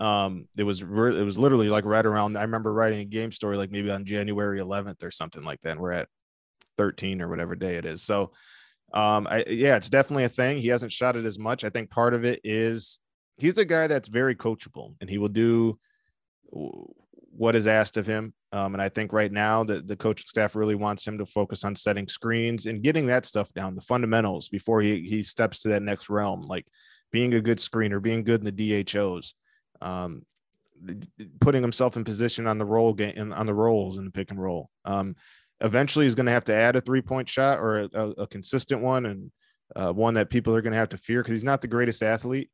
Um, 0.00 0.48
it 0.56 0.62
was 0.62 0.82
re- 0.82 1.18
it 1.18 1.24
was 1.24 1.36
literally 1.36 1.68
like 1.68 1.84
right 1.84 2.06
around. 2.06 2.38
I 2.38 2.42
remember 2.42 2.72
writing 2.72 3.00
a 3.00 3.04
game 3.04 3.32
story 3.32 3.58
like 3.58 3.70
maybe 3.70 3.90
on 3.90 4.06
January 4.06 4.60
11th 4.60 5.02
or 5.02 5.10
something 5.10 5.44
like 5.44 5.60
that. 5.62 5.72
And 5.72 5.80
we're 5.80 5.92
at 5.92 6.08
13 6.78 7.20
or 7.20 7.28
whatever 7.28 7.54
day 7.54 7.74
it 7.74 7.84
is. 7.84 8.02
So, 8.02 8.32
um, 8.94 9.26
I 9.28 9.44
yeah, 9.46 9.76
it's 9.76 9.90
definitely 9.90 10.24
a 10.24 10.30
thing. 10.30 10.56
He 10.56 10.68
hasn't 10.68 10.92
shot 10.92 11.16
it 11.16 11.26
as 11.26 11.38
much. 11.38 11.64
I 11.64 11.68
think 11.68 11.90
part 11.90 12.14
of 12.14 12.24
it 12.24 12.40
is 12.44 12.98
he's 13.36 13.58
a 13.58 13.64
guy 13.66 13.88
that's 13.88 14.08
very 14.08 14.34
coachable 14.36 14.94
and 15.02 15.10
he 15.10 15.18
will 15.18 15.28
do 15.28 15.78
what 16.50 17.54
is 17.54 17.66
asked 17.66 17.98
of 17.98 18.06
him. 18.06 18.32
Um, 18.52 18.74
and 18.74 18.82
I 18.82 18.88
think 18.88 19.12
right 19.12 19.30
now 19.30 19.62
that 19.64 19.86
the 19.86 19.96
coaching 19.96 20.26
staff 20.26 20.56
really 20.56 20.74
wants 20.74 21.06
him 21.06 21.18
to 21.18 21.26
focus 21.26 21.64
on 21.64 21.76
setting 21.76 22.08
screens 22.08 22.66
and 22.66 22.82
getting 22.82 23.06
that 23.06 23.26
stuff 23.26 23.52
down, 23.52 23.74
the 23.74 23.82
fundamentals 23.82 24.48
before 24.48 24.80
he, 24.80 25.02
he 25.02 25.22
steps 25.22 25.60
to 25.60 25.68
that 25.68 25.82
next 25.82 26.08
realm, 26.08 26.42
like 26.42 26.66
being 27.12 27.34
a 27.34 27.40
good 27.40 27.58
screener, 27.58 28.00
being 28.00 28.24
good 28.24 28.40
in 28.40 28.54
the 28.54 28.84
DHOs, 28.84 29.34
um, 29.82 30.24
putting 31.40 31.62
himself 31.62 31.96
in 31.96 32.04
position 32.04 32.46
on 32.46 32.56
the 32.56 32.64
roll 32.64 32.94
game 32.94 33.32
on 33.32 33.46
the 33.46 33.54
rolls 33.54 33.98
in 33.98 34.04
the 34.04 34.10
pick 34.10 34.30
and 34.30 34.40
roll. 34.40 34.70
Um, 34.84 35.16
eventually 35.60 36.06
he's 36.06 36.14
going 36.14 36.26
to 36.26 36.32
have 36.32 36.44
to 36.44 36.54
add 36.54 36.76
a 36.76 36.80
three 36.80 37.02
point 37.02 37.28
shot 37.28 37.58
or 37.58 37.80
a, 37.80 37.88
a, 37.92 38.08
a 38.10 38.26
consistent 38.26 38.80
one 38.80 39.06
and 39.06 39.30
uh, 39.76 39.92
one 39.92 40.14
that 40.14 40.30
people 40.30 40.54
are 40.54 40.62
going 40.62 40.72
to 40.72 40.78
have 40.78 40.88
to 40.90 40.98
fear 40.98 41.20
because 41.20 41.32
he's 41.32 41.44
not 41.44 41.60
the 41.60 41.68
greatest 41.68 42.02
athlete. 42.02 42.50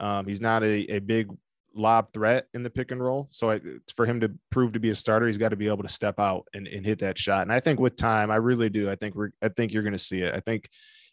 Um, 0.00 0.26
he's 0.26 0.40
not 0.40 0.62
a, 0.62 0.96
a 0.96 0.98
big 0.98 1.28
lob 1.74 2.12
threat 2.12 2.46
in 2.54 2.62
the 2.62 2.70
pick 2.70 2.90
and 2.90 3.02
roll. 3.02 3.28
So 3.30 3.50
I, 3.50 3.60
for 3.94 4.06
him 4.06 4.20
to 4.20 4.30
prove 4.50 4.72
to 4.72 4.80
be 4.80 4.90
a 4.90 4.94
starter, 4.94 5.26
he's 5.26 5.38
got 5.38 5.50
to 5.50 5.56
be 5.56 5.68
able 5.68 5.82
to 5.82 5.88
step 5.88 6.18
out 6.18 6.46
and, 6.54 6.66
and 6.66 6.84
hit 6.84 6.98
that 7.00 7.18
shot. 7.18 7.42
And 7.42 7.52
I 7.52 7.60
think 7.60 7.80
with 7.80 7.96
time, 7.96 8.30
I 8.30 8.36
really 8.36 8.68
do. 8.68 8.90
I 8.90 8.94
think 8.96 9.14
we're, 9.14 9.30
I 9.42 9.48
think 9.48 9.72
you're 9.72 9.82
going 9.82 9.92
to 9.92 9.98
see 9.98 10.20
it. 10.20 10.34
I 10.34 10.40
think 10.40 10.68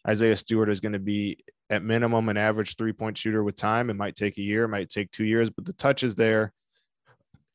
Isaiah 0.08 0.36
Stewart 0.36 0.70
is 0.70 0.80
going 0.80 0.92
to 0.92 0.98
be 0.98 1.38
at 1.70 1.82
minimum 1.82 2.28
an 2.28 2.36
average 2.36 2.76
three 2.76 2.92
point 2.92 3.18
shooter 3.18 3.42
with 3.42 3.56
time. 3.56 3.90
It 3.90 3.96
might 3.96 4.16
take 4.16 4.38
a 4.38 4.42
year, 4.42 4.64
it 4.64 4.68
might 4.68 4.90
take 4.90 5.10
two 5.10 5.24
years, 5.24 5.50
but 5.50 5.64
the 5.64 5.72
touch 5.74 6.02
is 6.02 6.14
there. 6.14 6.52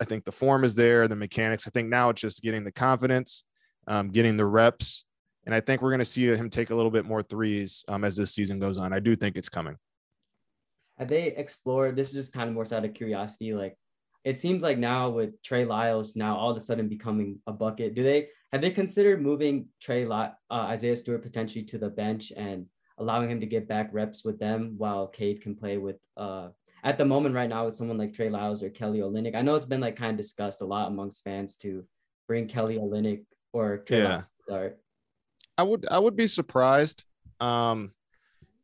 I 0.01 0.05
think 0.05 0.25
the 0.25 0.31
form 0.31 0.63
is 0.63 0.74
there, 0.75 1.08
the 1.08 1.15
mechanics. 1.15 1.67
I 1.67 1.70
think 1.70 1.89
now 1.89 2.10
it's 2.10 2.22
just 2.22 2.41
getting 2.41 2.63
the 2.63 2.72
confidence, 2.72 3.43
um, 3.88 4.10
getting 4.10 4.36
the 4.36 4.46
reps. 4.46 5.05
And 5.46 5.55
I 5.55 5.60
think 5.60 5.81
we're 5.81 5.91
going 5.91 6.00
to 6.00 6.05
see 6.05 6.25
him 6.25 6.50
take 6.50 6.72
a 6.72 6.75
little 6.75 6.91
bit 6.91 7.05
more 7.05 7.24
threes 7.24 7.84
um, 7.88 8.03
as 8.03 8.15
this 8.15 8.34
season 8.34 8.60
goes 8.60 8.77
on. 8.77 8.93
I 8.93 9.00
do 9.00 9.15
think 9.15 9.38
it's 9.38 9.50
coming 9.50 9.75
have 11.01 11.10
they 11.10 11.34
explored 11.36 11.96
this 11.96 12.10
is 12.10 12.13
just 12.13 12.31
kind 12.31 12.48
of 12.48 12.53
more 12.53 12.65
out 12.72 12.86
of 12.86 12.93
curiosity 12.93 13.55
like 13.55 13.75
it 14.24 14.37
seems 14.37 14.61
like 14.61 14.77
now 14.77 15.09
with 15.09 15.42
Trey 15.42 15.66
Lyles 15.66 16.16
now 16.16 16.37
all 16.37 16.51
of 16.51 16.57
a 16.57 16.61
sudden 16.61 16.87
becoming 16.87 17.40
a 17.48 17.51
bucket 17.51 17.96
do 17.96 18.03
they 18.03 18.27
have 18.51 18.61
they 18.61 18.70
considered 18.70 19.20
moving 19.20 19.66
Trey 19.81 20.05
uh, 20.05 20.29
Isaiah 20.51 20.96
Stewart 20.96 21.24
potentially 21.24 21.66
to 21.66 21.79
the 21.79 21.90
bench 21.90 22.31
and 22.37 22.68
allowing 23.00 23.31
him 23.31 23.40
to 23.40 23.48
get 23.48 23.68
back 23.68 23.90
reps 23.92 24.24
with 24.24 24.37
them 24.37 24.75
while 24.77 25.07
Cade 25.07 25.42
can 25.42 25.55
play 25.55 25.77
with 25.77 25.98
uh 26.18 26.50
at 26.83 27.00
the 27.00 27.05
moment 27.05 27.33
right 27.33 27.50
now 27.50 27.66
with 27.66 27.75
someone 27.75 27.98
like 27.98 28.14
Trey 28.14 28.29
Lyles 28.29 28.61
or 28.61 28.70
Kelly 28.70 29.00
Olynyk 29.00 29.35
I 29.35 29.42
know 29.42 29.55
it's 29.55 29.66
been 29.66 29.81
like 29.81 29.96
kind 29.96 30.11
of 30.11 30.18
discussed 30.18 30.61
a 30.61 30.66
lot 30.66 30.87
amongst 30.87 31.24
fans 31.24 31.57
to 31.57 31.83
bring 32.27 32.48
Kelly 32.48 32.77
Olynyk 32.77 33.24
or 33.53 33.79
Trey 33.79 34.03
yeah. 34.03 34.22
start 34.48 34.79
I 35.57 35.64
would 35.64 35.87
I 35.90 35.98
would 35.98 36.16
be 36.16 36.27
surprised 36.27 37.05
um 37.40 37.92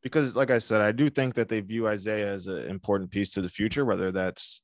because 0.07 0.35
like 0.35 0.51
I 0.51 0.57
said, 0.57 0.81
I 0.81 0.91
do 0.91 1.09
think 1.09 1.35
that 1.35 1.49
they 1.49 1.61
view 1.61 1.87
Isaiah 1.87 2.31
as 2.31 2.47
an 2.47 2.67
important 2.67 3.11
piece 3.11 3.31
to 3.31 3.41
the 3.41 3.49
future, 3.49 3.85
whether 3.85 4.11
that's 4.11 4.61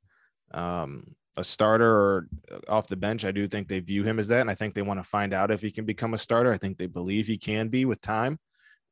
um, 0.54 1.16
a 1.38 1.44
starter 1.44 1.90
or 1.90 2.28
off 2.68 2.88
the 2.88 2.96
bench. 2.96 3.26
I 3.26 3.32
do 3.32 3.48
think 3.48 3.68
they 3.68 3.80
view 3.80 4.04
him 4.04 4.20
as 4.20 4.28
that. 4.28 4.42
And 4.42 4.50
I 4.50 4.56
think 4.56 4.74
they 4.74 4.82
want 4.82 5.00
to 5.00 5.10
find 5.10 5.34
out 5.34 5.52
if 5.52 5.62
he 5.62 5.72
can 5.72 5.86
become 5.86 6.14
a 6.14 6.18
starter. 6.18 6.52
I 6.52 6.58
think 6.58 6.78
they 6.78 6.88
believe 6.88 7.28
he 7.28 7.38
can 7.38 7.70
be 7.70 7.86
with 7.86 8.02
time. 8.02 8.40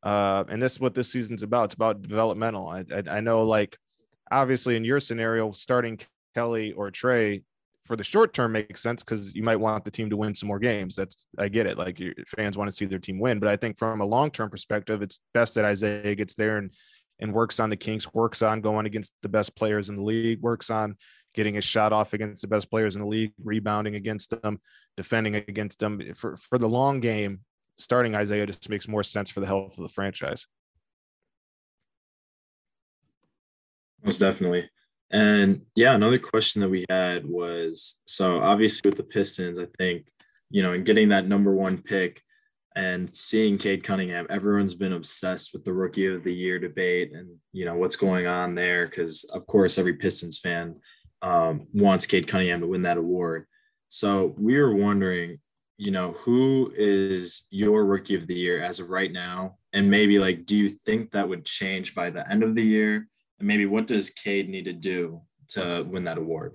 Uh, 0.04 0.44
and 0.50 0.62
this 0.62 0.74
is 0.74 0.80
what 0.80 0.96
this 0.96 1.12
season's 1.12 1.44
about. 1.44 1.66
It's 1.66 1.76
about 1.76 2.02
developmental. 2.02 2.68
I, 2.68 2.84
I, 2.92 3.18
I 3.18 3.20
know, 3.22 3.42
like, 3.42 3.78
obviously, 4.32 4.76
in 4.76 4.84
your 4.84 5.00
scenario, 5.00 5.52
starting 5.52 6.00
Kelly 6.34 6.72
or 6.74 6.90
Trey 6.90 7.44
for 7.92 7.98
the 7.98 8.06
short 8.06 8.34
term 8.34 8.54
makes 8.54 8.80
sense 8.80 9.04
because 9.04 9.36
you 9.36 9.44
might 9.44 9.58
want 9.58 9.84
the 9.84 9.92
team 9.92 10.10
to 10.10 10.16
win 10.16 10.34
some 10.34 10.48
more 10.48 10.60
games. 10.60 10.96
That's 10.96 11.28
I 11.38 11.50
get 11.50 11.66
it. 11.66 11.78
Like 11.78 12.00
your 12.00 12.14
fans 12.26 12.58
want 12.58 12.70
to 12.70 12.74
see 12.74 12.86
their 12.86 13.00
team 13.00 13.20
win, 13.20 13.38
but 13.38 13.50
I 13.50 13.58
think 13.58 13.78
from 13.78 14.00
a 14.00 14.06
long 14.06 14.32
term 14.32 14.50
perspective, 14.50 15.02
it's 15.02 15.20
best 15.34 15.56
that 15.56 15.66
Isaiah 15.66 16.16
gets 16.16 16.34
there 16.34 16.58
and 16.58 16.72
and 17.20 17.34
works 17.34 17.60
on 17.60 17.70
the 17.70 17.76
kinks, 17.76 18.14
works 18.14 18.42
on 18.42 18.62
going 18.62 18.86
against 18.86 19.12
the 19.24 19.28
best 19.28 19.58
players 19.58 19.90
in 19.90 19.98
the 19.98 20.04
league, 20.04 20.40
works 20.40 20.70
on 20.70 20.96
getting 21.34 21.58
a 21.58 21.62
shot 21.62 21.92
off 21.92 22.14
against 22.14 22.44
the 22.44 22.48
best 22.48 22.70
players 22.70 22.96
in 22.96 23.02
the 23.02 23.08
league, 23.08 23.34
rebounding 23.44 23.96
against 23.96 24.42
them, 24.42 24.62
defending 24.96 25.36
against 25.36 25.80
them. 25.80 26.00
For 26.16 26.38
for 26.38 26.58
the 26.58 26.70
long 26.70 27.02
game, 27.02 27.42
starting 27.78 28.16
Isaiah 28.16 28.46
just 28.46 28.70
makes 28.70 28.88
more 28.88 29.04
sense 29.04 29.30
for 29.30 29.42
the 29.42 29.48
health 29.48 29.78
of 29.78 29.84
the 29.84 29.90
franchise. 29.90 30.48
Most 34.02 34.20
definitely. 34.20 34.70
And 35.12 35.62
yeah, 35.76 35.94
another 35.94 36.20
question 36.20 36.62
that 36.62 36.70
we 36.70 36.86
had 36.90 37.26
was 37.26 38.00
so 38.06 38.40
obviously 38.40 38.90
with 38.90 38.98
the 38.98 39.04
Pistons, 39.04 39.60
I 39.60 39.68
think, 39.78 40.08
you 40.50 40.64
know, 40.64 40.74
in 40.74 40.84
getting 40.84 41.10
that 41.10 41.28
number 41.28 41.54
one 41.54 41.80
pick 41.80 42.22
and 42.76 43.14
seeing 43.14 43.58
Cade 43.58 43.84
Cunningham, 43.84 44.28
everyone's 44.30 44.76
been 44.76 44.94
obsessed 44.94 45.52
with 45.52 45.66
the 45.66 45.74
rookie 45.74 46.08
of 46.08 46.24
the 46.24 46.34
year 46.34 46.60
debate 46.60 47.12
and, 47.14 47.30
you 47.52 47.66
know, 47.66 47.76
what's 47.76 47.98
going 47.98 48.26
on 48.26 48.56
there. 48.56 48.88
Cause 48.88 49.26
of 49.34 49.46
course, 49.48 49.78
every 49.78 49.96
Pistons 49.96 50.40
fan 50.40 50.76
um, 51.22 51.68
wants 51.74 52.06
Cade 52.06 52.28
Cunningham 52.28 52.62
to 52.62 52.68
win 52.68 52.84
that 52.84 52.98
award. 52.98 53.48
So 53.90 54.34
we 54.38 54.58
were 54.58 54.74
wondering, 54.74 55.40
you 55.78 55.92
know, 55.92 56.14
who 56.14 56.72
is 56.78 57.48
your 57.50 57.84
rookie 57.86 58.16
of 58.16 58.28
the 58.28 58.36
year 58.36 58.64
as 58.64 58.80
of 58.80 58.90
right 58.90 59.12
now? 59.12 59.58
And 59.74 59.90
maybe 59.90 60.20
like, 60.20 60.46
do 60.46 60.56
you 60.56 60.70
think 60.70 61.12
that 61.12 61.28
would 61.28 61.44
change 61.44 61.94
by 61.94 62.12
the 62.12 62.30
end 62.30 62.44
of 62.44 62.56
the 62.56 62.64
year? 62.64 63.08
And 63.42 63.48
maybe 63.48 63.66
what 63.66 63.88
does 63.88 64.12
Cade 64.12 64.50
need 64.50 64.66
to 64.66 64.74
do 64.74 65.22
to 65.50 65.84
win 65.90 66.04
that 66.04 66.20
award? 66.20 66.54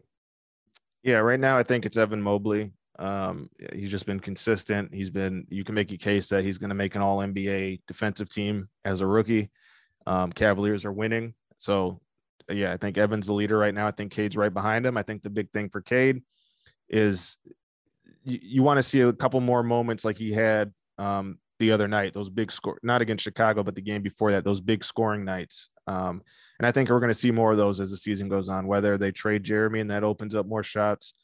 Yeah, 1.02 1.18
right 1.18 1.40
now 1.40 1.58
I 1.58 1.64
think 1.64 1.84
it's 1.84 1.96
Evan 1.96 2.22
Mobley. 2.22 2.70
Um, 2.98 3.50
he's 3.74 3.90
just 3.90 4.06
been 4.06 4.20
consistent. 4.20 4.94
He's 4.94 5.10
been. 5.10 5.46
You 5.50 5.64
can 5.64 5.74
make 5.74 5.90
a 5.90 5.96
case 5.98 6.28
that 6.28 6.44
he's 6.44 6.58
going 6.58 6.70
to 6.70 6.76
make 6.76 6.94
an 6.94 7.02
All 7.02 7.18
NBA 7.18 7.80
defensive 7.88 8.30
team 8.30 8.68
as 8.84 9.00
a 9.00 9.06
rookie. 9.06 9.50
Um, 10.06 10.30
Cavaliers 10.30 10.84
are 10.84 10.92
winning, 10.92 11.34
so 11.58 12.00
yeah, 12.48 12.72
I 12.72 12.76
think 12.76 12.96
Evan's 12.96 13.26
the 13.26 13.32
leader 13.32 13.58
right 13.58 13.74
now. 13.74 13.88
I 13.88 13.90
think 13.90 14.12
Cade's 14.12 14.36
right 14.36 14.54
behind 14.54 14.86
him. 14.86 14.96
I 14.96 15.02
think 15.02 15.22
the 15.22 15.30
big 15.30 15.50
thing 15.50 15.68
for 15.68 15.80
Cade 15.80 16.22
is 16.88 17.36
you, 18.24 18.38
you 18.40 18.62
want 18.62 18.78
to 18.78 18.82
see 18.82 19.00
a 19.00 19.12
couple 19.12 19.40
more 19.40 19.64
moments 19.64 20.04
like 20.04 20.16
he 20.16 20.32
had 20.32 20.72
um, 20.98 21.38
the 21.58 21.72
other 21.72 21.88
night. 21.88 22.14
Those 22.14 22.30
big 22.30 22.52
score, 22.52 22.78
not 22.84 23.02
against 23.02 23.24
Chicago, 23.24 23.64
but 23.64 23.74
the 23.74 23.82
game 23.82 24.02
before 24.02 24.30
that. 24.30 24.44
Those 24.44 24.60
big 24.60 24.84
scoring 24.84 25.24
nights. 25.24 25.70
Um, 25.86 26.22
and 26.58 26.66
I 26.66 26.72
think 26.72 26.88
we're 26.88 27.00
going 27.00 27.08
to 27.08 27.14
see 27.14 27.30
more 27.30 27.52
of 27.52 27.58
those 27.58 27.80
as 27.80 27.90
the 27.90 27.96
season 27.96 28.28
goes 28.28 28.48
on, 28.48 28.66
whether 28.66 28.96
they 28.96 29.12
trade 29.12 29.44
Jerami 29.44 29.80
and 29.80 29.90
that 29.90 30.04
opens 30.04 30.34
up 30.34 30.46
more 30.46 30.62
shots. 30.62 31.14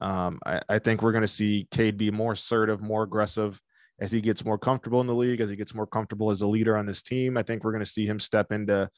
Um, 0.00 0.38
I, 0.44 0.60
I, 0.68 0.78
think 0.78 1.02
we're 1.02 1.12
going 1.12 1.22
to 1.22 1.28
see 1.28 1.68
Cade 1.70 1.96
be 1.96 2.10
more 2.10 2.32
assertive, 2.32 2.82
more 2.82 3.04
aggressive 3.04 3.60
as 4.00 4.10
he 4.10 4.20
gets 4.20 4.44
more 4.44 4.58
comfortable 4.58 5.00
in 5.00 5.06
the 5.06 5.14
league, 5.14 5.40
as 5.40 5.48
he 5.48 5.56
gets 5.56 5.74
more 5.74 5.86
comfortable 5.86 6.30
as 6.30 6.42
a 6.42 6.46
leader 6.46 6.76
on 6.76 6.84
this 6.84 7.02
team. 7.02 7.36
I 7.36 7.42
think 7.42 7.64
we're 7.64 7.72
going 7.72 7.84
to 7.84 7.90
see 7.90 8.04
him 8.04 8.18
step 8.18 8.52
into 8.52 8.90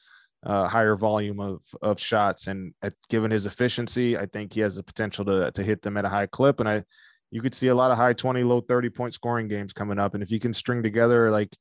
a 0.43 0.67
higher 0.67 0.95
volume 0.95 1.39
of, 1.39 1.61
of 1.81 1.99
shots. 1.99 2.47
And 2.47 2.73
at, 2.81 2.93
given 3.09 3.31
his 3.31 3.45
efficiency, 3.45 4.17
I 4.17 4.25
think 4.25 4.53
he 4.53 4.61
has 4.61 4.75
the 4.75 4.83
potential 4.83 5.23
to, 5.25 5.51
to 5.51 5.63
hit 5.63 5.81
them 5.81 5.97
at 5.97 6.05
a 6.05 6.09
high 6.09 6.27
clip. 6.27 6.59
And 6.59 6.67
I, 6.67 6.83
you 7.31 7.41
could 7.41 7.53
see 7.53 7.67
a 7.67 7.75
lot 7.75 7.91
of 7.91 7.97
high 7.97 8.13
20, 8.13 8.43
low 8.43 8.61
30 8.61 8.89
point 8.89 9.13
scoring 9.13 9.47
games 9.47 9.73
coming 9.73 9.99
up. 9.99 10.13
And 10.13 10.23
if 10.23 10.31
you 10.31 10.39
can 10.39 10.53
string 10.53 10.81
together 10.81 11.29
like 11.29 11.55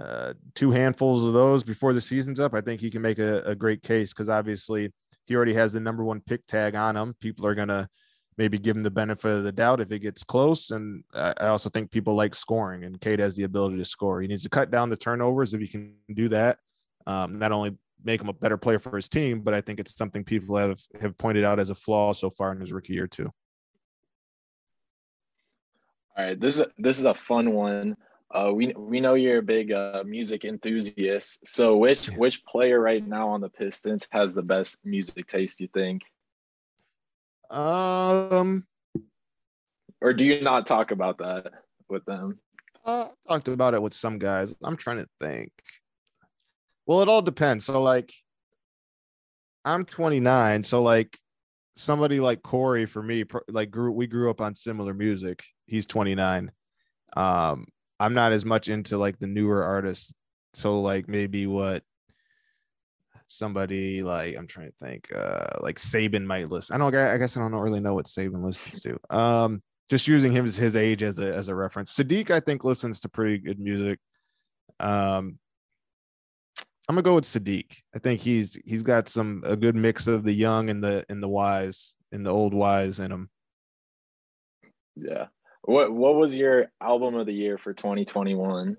uh, 0.00 0.34
two 0.54 0.70
handfuls 0.70 1.24
of 1.24 1.32
those 1.32 1.62
before 1.62 1.92
the 1.92 2.00
season's 2.00 2.40
up, 2.40 2.54
I 2.54 2.60
think 2.60 2.80
he 2.80 2.90
can 2.90 3.02
make 3.02 3.18
a, 3.18 3.42
a 3.42 3.54
great 3.54 3.82
case 3.82 4.12
because 4.12 4.28
obviously 4.28 4.92
he 5.26 5.34
already 5.34 5.54
has 5.54 5.72
the 5.72 5.80
number 5.80 6.04
one 6.04 6.20
pick 6.20 6.46
tag 6.46 6.74
on 6.74 6.96
him. 6.96 7.14
People 7.20 7.46
are 7.46 7.54
going 7.54 7.68
to 7.68 7.88
maybe 8.38 8.58
give 8.58 8.76
him 8.76 8.82
the 8.82 8.90
benefit 8.90 9.32
of 9.32 9.44
the 9.44 9.52
doubt 9.52 9.80
if 9.80 9.90
it 9.90 10.00
gets 10.00 10.22
close. 10.22 10.70
And 10.70 11.02
I, 11.14 11.46
also 11.46 11.70
think 11.70 11.90
people 11.90 12.14
like 12.14 12.34
scoring, 12.34 12.84
and 12.84 13.00
Cade 13.00 13.20
has 13.20 13.34
the 13.34 13.44
ability 13.44 13.78
to 13.78 13.84
score. 13.84 14.20
He 14.20 14.28
needs 14.28 14.42
to 14.42 14.50
cut 14.50 14.70
down 14.70 14.90
the 14.90 14.96
turnovers. 14.96 15.54
If 15.54 15.60
he 15.60 15.68
can 15.68 15.94
do 16.14 16.28
that, 16.28 16.58
um, 17.06 17.38
not 17.38 17.52
only 17.52 17.76
make 18.04 18.20
him 18.20 18.28
a 18.28 18.34
better 18.34 18.58
player 18.58 18.78
for 18.78 18.96
his 18.96 19.08
team, 19.08 19.40
but 19.40 19.54
I 19.54 19.60
think 19.60 19.80
it's 19.80 19.96
something 19.96 20.24
people 20.24 20.56
have 20.56 20.80
have 21.00 21.16
pointed 21.16 21.44
out 21.44 21.58
as 21.58 21.70
a 21.70 21.74
flaw 21.74 22.12
so 22.12 22.30
far 22.30 22.52
in 22.52 22.60
his 22.60 22.72
rookie 22.72 22.92
year 22.92 23.06
too. 23.06 23.30
All 26.16 26.24
right, 26.24 26.38
this 26.38 26.60
is 26.60 26.66
this 26.78 26.98
is 26.98 27.04
a 27.04 27.14
fun 27.14 27.52
one. 27.52 27.96
Uh, 28.34 28.52
we 28.52 28.72
we 28.76 29.00
know 29.00 29.14
you're 29.14 29.38
a 29.38 29.42
big 29.42 29.70
uh, 29.72 30.02
music 30.04 30.44
enthusiast. 30.44 31.46
So 31.46 31.76
which 31.76 32.08
Yeah. 32.08 32.16
which 32.16 32.44
player 32.44 32.80
right 32.80 33.06
now 33.06 33.28
on 33.28 33.40
the 33.40 33.48
Pistons 33.48 34.06
has 34.10 34.34
the 34.34 34.42
best 34.42 34.84
music 34.84 35.26
taste? 35.26 35.60
You 35.60 35.68
think, 35.68 36.02
Um, 37.50 38.66
or 40.00 40.12
do 40.12 40.24
you 40.24 40.40
not 40.40 40.66
talk 40.66 40.90
about 40.90 41.18
that 41.18 41.52
with 41.88 42.04
them? 42.04 42.40
uh, 42.84 43.08
talked 43.28 43.48
about 43.48 43.74
it 43.74 43.82
with 43.82 43.92
some 43.92 44.18
guys. 44.18 44.54
I'm 44.62 44.76
trying 44.76 44.98
to 44.98 45.08
think. 45.20 45.52
Well, 46.86 47.02
it 47.02 47.08
all 47.08 47.22
depends. 47.22 47.64
So 47.64 47.80
like, 47.80 48.12
I'm 49.64 49.84
29, 49.84 50.62
so 50.64 50.82
like 50.82 51.18
somebody 51.76 52.20
like 52.20 52.42
Cory 52.42 52.86
for 52.86 53.02
me, 53.02 53.24
like 53.48 53.70
grew 53.70 53.92
we 53.92 54.06
grew 54.08 54.30
up 54.30 54.40
on 54.40 54.54
similar 54.56 54.94
music. 54.94 55.44
He's 55.66 55.86
29. 55.86 56.50
Um, 57.16 57.66
I'm 57.98 58.14
not 58.14 58.32
as 58.32 58.44
much 58.44 58.68
into 58.68 58.98
like 58.98 59.18
the 59.18 59.26
newer 59.26 59.64
artists. 59.64 60.14
So 60.54 60.76
like 60.76 61.08
maybe 61.08 61.46
what 61.46 61.82
somebody 63.26 64.02
like 64.02 64.36
I'm 64.36 64.46
trying 64.46 64.70
to 64.70 64.86
think, 64.86 65.08
uh, 65.14 65.58
like 65.60 65.76
Saben 65.76 66.24
might 66.24 66.48
listen. 66.48 66.74
I 66.74 66.78
don't. 66.78 66.94
I 66.94 67.16
guess 67.18 67.36
I 67.36 67.40
don't 67.40 67.52
really 67.52 67.80
know 67.80 67.94
what 67.94 68.06
Saben 68.06 68.44
listens 68.44 68.80
to. 68.82 68.98
Um, 69.10 69.62
just 69.88 70.08
using 70.08 70.32
him 70.32 70.44
as 70.44 70.56
his 70.56 70.76
age 70.76 71.02
as 71.02 71.18
a 71.18 71.34
as 71.34 71.48
a 71.48 71.54
reference. 71.54 71.94
Saddiq, 71.96 72.30
I 72.30 72.40
think, 72.40 72.64
listens 72.64 73.00
to 73.00 73.08
pretty 73.08 73.38
good 73.38 73.58
music. 73.58 73.98
Um, 74.80 75.38
I'm 76.88 76.94
gonna 76.94 77.02
go 77.02 77.14
with 77.16 77.24
Saddiq. 77.24 77.66
I 77.94 77.98
think 77.98 78.20
he's 78.20 78.58
he's 78.64 78.82
got 78.82 79.08
some 79.08 79.42
a 79.44 79.56
good 79.56 79.74
mix 79.74 80.06
of 80.06 80.24
the 80.24 80.32
young 80.32 80.70
and 80.70 80.82
the 80.82 81.04
and 81.08 81.22
the 81.22 81.28
wise 81.28 81.94
and 82.12 82.24
the 82.24 82.30
old 82.30 82.54
wise 82.54 83.00
in 83.00 83.10
him. 83.10 83.30
Yeah. 84.96 85.26
What 85.66 85.92
what 85.92 86.14
was 86.14 86.36
your 86.36 86.70
album 86.80 87.16
of 87.16 87.26
the 87.26 87.32
year 87.32 87.58
for 87.58 87.74
2021? 87.74 88.76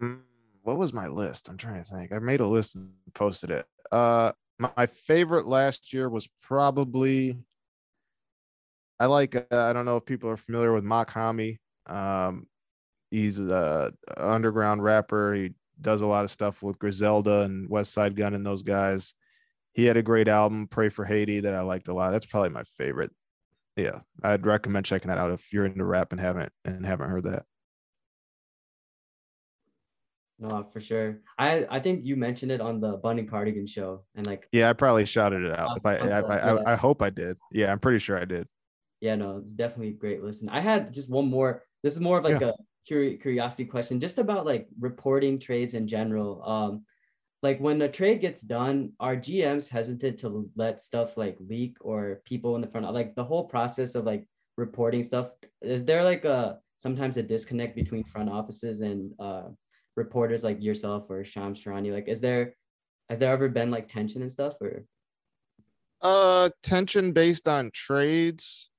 Mm, 0.00 0.20
What 0.62 0.76
was 0.76 0.92
my 0.92 1.06
list? 1.08 1.48
I'm 1.48 1.56
trying 1.56 1.82
to 1.82 1.84
think. 1.84 2.12
I 2.12 2.18
made 2.18 2.40
a 2.40 2.46
list 2.46 2.74
and 2.74 2.90
posted 3.14 3.50
it. 3.50 3.66
Uh, 3.90 4.32
my, 4.58 4.86
favorite 4.86 5.46
last 5.46 5.92
year 5.94 6.10
was 6.10 6.28
probably. 6.42 7.38
I 9.00 9.06
like. 9.06 9.34
Uh, 9.34 9.44
I 9.50 9.72
don't 9.72 9.86
know 9.86 9.96
if 9.96 10.04
people 10.04 10.28
are 10.28 10.36
familiar 10.36 10.74
with 10.74 10.84
Mach-Hommy. 10.84 11.58
Um, 11.86 12.46
he's 13.10 13.40
a 13.40 13.94
underground 14.18 14.84
rapper. 14.84 15.32
He 15.34 15.54
does 15.80 16.02
a 16.02 16.06
lot 16.06 16.24
of 16.24 16.30
stuff 16.30 16.62
with 16.62 16.78
Griselda 16.78 17.40
and 17.40 17.68
Westside 17.70 18.14
Gunn 18.14 18.34
and 18.34 18.44
those 18.44 18.62
guys. 18.62 19.14
He 19.72 19.86
had 19.86 19.96
a 19.96 20.02
great 20.02 20.28
album, 20.28 20.68
"Pray 20.68 20.90
for 20.90 21.06
Haiti," 21.06 21.40
that 21.40 21.54
I 21.54 21.62
liked 21.62 21.88
a 21.88 21.94
lot. 21.94 22.10
That's 22.10 22.26
probably 22.26 22.50
my 22.50 22.64
favorite. 22.64 23.10
Yeah, 23.76 24.00
I'd 24.22 24.46
recommend 24.46 24.86
checking 24.86 25.08
that 25.08 25.18
out 25.18 25.32
if 25.32 25.52
you're 25.52 25.66
into 25.66 25.84
rap 25.84 26.12
and 26.12 26.20
haven't 26.20 26.52
and 26.64 26.86
haven't 26.86 27.10
heard 27.10 27.24
that. 27.24 27.44
No, 30.38 30.68
for 30.72 30.80
sure. 30.80 31.20
I 31.38 31.66
I 31.70 31.78
think 31.78 32.04
you 32.04 32.16
mentioned 32.16 32.50
it 32.52 32.60
on 32.60 32.80
the 32.80 32.96
Bunny 32.96 33.24
Cardigan 33.24 33.66
show, 33.66 34.04
and 34.14 34.26
like, 34.26 34.48
Yeah, 34.52 34.68
I 34.68 34.72
probably 34.72 35.04
shouted 35.04 35.42
it 35.44 35.58
out. 35.58 35.76
If 35.76 35.86
I, 35.86 35.96
Uh, 35.96 36.22
I, 36.22 36.48
I. 36.48 36.72
I, 36.72 36.76
hope 36.76 37.02
I 37.02 37.10
did. 37.10 37.36
Yeah, 37.52 37.70
I'm 37.70 37.78
pretty 37.78 37.98
sure 38.00 38.18
I 38.20 38.24
did. 38.24 38.46
yeah, 39.00 39.14
no, 39.14 39.38
it's 39.38 39.54
definitely 39.54 39.88
a 39.90 39.92
great 39.92 40.22
listen. 40.22 40.48
I 40.48 40.60
had 40.60 40.92
just 40.92 41.10
one 41.10 41.28
more. 41.28 41.62
This 41.82 41.92
is 41.92 42.00
more 42.00 42.18
of 42.18 42.24
like 42.24 42.42
a 42.42 42.54
curi- 42.90 43.20
curiosity 43.20 43.64
question, 43.64 44.00
just 44.00 44.18
about 44.18 44.44
like 44.46 44.66
reporting 44.80 45.38
trades 45.38 45.74
in 45.74 45.86
general. 45.86 46.42
Um, 46.44 46.84
like 47.44 47.60
when 47.60 47.82
a 47.82 47.88
trade 47.88 48.22
gets 48.22 48.40
done, 48.40 48.92
are 48.98 49.14
GMs 49.14 49.68
hesitant 49.68 50.18
to 50.20 50.50
let 50.56 50.80
stuff 50.80 51.18
like 51.18 51.36
leak 51.38 51.76
or 51.82 52.22
people 52.24 52.56
in 52.56 52.62
the 52.62 52.66
front, 52.66 52.90
like 52.92 53.14
the 53.14 53.22
whole 53.22 53.44
process 53.44 53.94
of 53.94 54.04
like 54.06 54.26
reporting 54.56 55.02
stuff? 55.02 55.28
Is 55.60 55.84
there 55.84 56.02
like 56.02 56.24
a 56.24 56.58
sometimes 56.78 57.18
a 57.18 57.22
disconnect 57.22 57.76
between 57.76 58.02
front 58.04 58.30
offices 58.30 58.80
and 58.80 59.12
uh, 59.20 59.48
reporters 59.94 60.42
like 60.42 60.62
yourself 60.62 61.10
or 61.10 61.22
Shams 61.22 61.60
Charania? 61.60 61.92
Like, 61.92 62.08
is 62.08 62.22
there 62.22 62.54
has 63.10 63.18
there 63.18 63.30
ever 63.30 63.50
been 63.50 63.70
like 63.70 63.88
tension 63.88 64.22
and 64.22 64.32
stuff 64.32 64.54
or? 64.62 64.86
Uh, 66.00 66.48
tension 66.62 67.12
based 67.12 67.46
on 67.46 67.70
trades. 67.74 68.70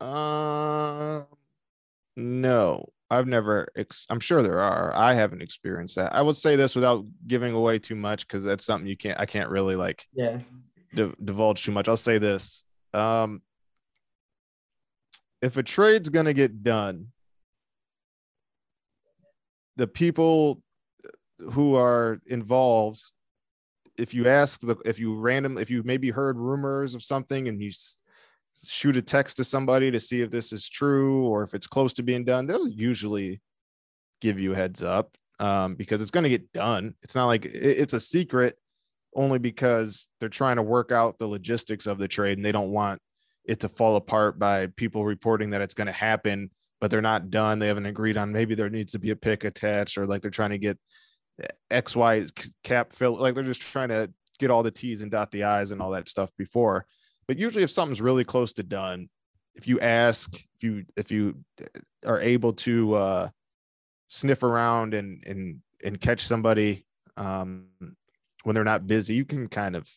Uh, 0.00 1.22
no, 2.16 2.92
I've 3.10 3.26
never. 3.26 3.68
Ex- 3.76 4.06
I'm 4.10 4.20
sure 4.20 4.42
there 4.42 4.60
are. 4.60 4.92
I 4.94 5.14
haven't 5.14 5.42
experienced 5.42 5.94
that. 5.96 6.12
I 6.14 6.22
would 6.22 6.36
say 6.36 6.56
this 6.56 6.74
without 6.74 7.04
giving 7.26 7.52
away 7.54 7.78
too 7.78 7.94
much 7.94 8.26
because 8.26 8.42
that's 8.42 8.64
something 8.64 8.88
you 8.88 8.96
can't. 8.96 9.18
I 9.20 9.26
can't 9.26 9.48
really 9.50 9.76
like 9.76 10.06
Yeah. 10.12 10.40
di- 10.94 11.14
divulge 11.22 11.64
too 11.64 11.72
much. 11.72 11.88
I'll 11.88 11.96
say 11.96 12.18
this. 12.18 12.64
Um, 12.92 13.42
if 15.40 15.56
a 15.56 15.62
trade's 15.62 16.08
gonna 16.08 16.32
get 16.34 16.62
done, 16.64 17.12
the 19.76 19.86
people 19.86 20.62
who 21.52 21.74
are 21.76 22.18
involved, 22.26 23.00
if 23.98 24.14
you 24.14 24.26
ask 24.26 24.60
the, 24.60 24.76
if 24.84 24.98
you 24.98 25.14
random, 25.16 25.58
if 25.58 25.70
you 25.70 25.82
maybe 25.84 26.10
heard 26.10 26.38
rumors 26.38 26.94
of 26.94 27.02
something 27.02 27.46
and 27.46 27.62
you 27.62 27.70
shoot 28.64 28.96
a 28.96 29.02
text 29.02 29.36
to 29.36 29.44
somebody 29.44 29.90
to 29.90 30.00
see 30.00 30.22
if 30.22 30.30
this 30.30 30.52
is 30.52 30.68
true 30.68 31.26
or 31.26 31.42
if 31.42 31.54
it's 31.54 31.66
close 31.66 31.94
to 31.94 32.02
being 32.02 32.24
done, 32.24 32.46
they'll 32.46 32.68
usually 32.68 33.40
give 34.20 34.38
you 34.38 34.52
a 34.52 34.56
heads 34.56 34.82
up 34.82 35.16
um, 35.40 35.74
because 35.74 36.00
it's 36.00 36.10
going 36.10 36.24
to 36.24 36.30
get 36.30 36.52
done. 36.52 36.94
It's 37.02 37.14
not 37.14 37.26
like 37.26 37.44
it- 37.44 37.52
it's 37.54 37.94
a 37.94 38.00
secret 38.00 38.56
only 39.14 39.38
because 39.38 40.08
they're 40.20 40.28
trying 40.28 40.56
to 40.56 40.62
work 40.62 40.92
out 40.92 41.18
the 41.18 41.26
logistics 41.26 41.86
of 41.86 41.98
the 41.98 42.08
trade 42.08 42.38
and 42.38 42.44
they 42.44 42.52
don't 42.52 42.70
want 42.70 43.00
it 43.44 43.60
to 43.60 43.68
fall 43.68 43.96
apart 43.96 44.38
by 44.38 44.66
people 44.76 45.04
reporting 45.04 45.50
that 45.50 45.62
it's 45.62 45.74
going 45.74 45.86
to 45.86 45.92
happen 45.92 46.50
but 46.80 46.90
they're 46.90 47.00
not 47.00 47.30
done 47.30 47.58
they 47.58 47.68
haven't 47.68 47.86
agreed 47.86 48.16
on 48.16 48.32
maybe 48.32 48.54
there 48.54 48.68
needs 48.68 48.92
to 48.92 48.98
be 48.98 49.10
a 49.10 49.16
pick 49.16 49.44
attached 49.44 49.96
or 49.96 50.04
like 50.04 50.20
they're 50.20 50.30
trying 50.30 50.50
to 50.50 50.58
get 50.58 50.78
xy 51.70 52.52
cap 52.62 52.92
fill 52.92 53.18
like 53.18 53.34
they're 53.34 53.44
just 53.44 53.62
trying 53.62 53.88
to 53.88 54.10
get 54.38 54.50
all 54.50 54.62
the 54.62 54.70
t's 54.70 55.00
and 55.00 55.10
dot 55.10 55.30
the 55.30 55.44
i's 55.44 55.70
and 55.70 55.80
all 55.80 55.90
that 55.90 56.08
stuff 56.08 56.30
before 56.36 56.84
but 57.28 57.38
usually 57.38 57.64
if 57.64 57.70
something's 57.70 58.00
really 58.00 58.24
close 58.24 58.52
to 58.54 58.62
done 58.62 59.08
if 59.54 59.66
you 59.66 59.80
ask 59.80 60.34
if 60.34 60.62
you 60.62 60.84
if 60.96 61.10
you 61.10 61.36
are 62.04 62.20
able 62.20 62.52
to 62.52 62.94
uh 62.94 63.28
sniff 64.06 64.42
around 64.42 64.94
and 64.94 65.24
and 65.26 65.60
and 65.84 66.00
catch 66.00 66.24
somebody 66.26 66.86
um 67.16 67.66
when 68.44 68.54
they're 68.54 68.64
not 68.64 68.86
busy 68.86 69.14
you 69.14 69.24
can 69.24 69.48
kind 69.48 69.74
of 69.74 69.88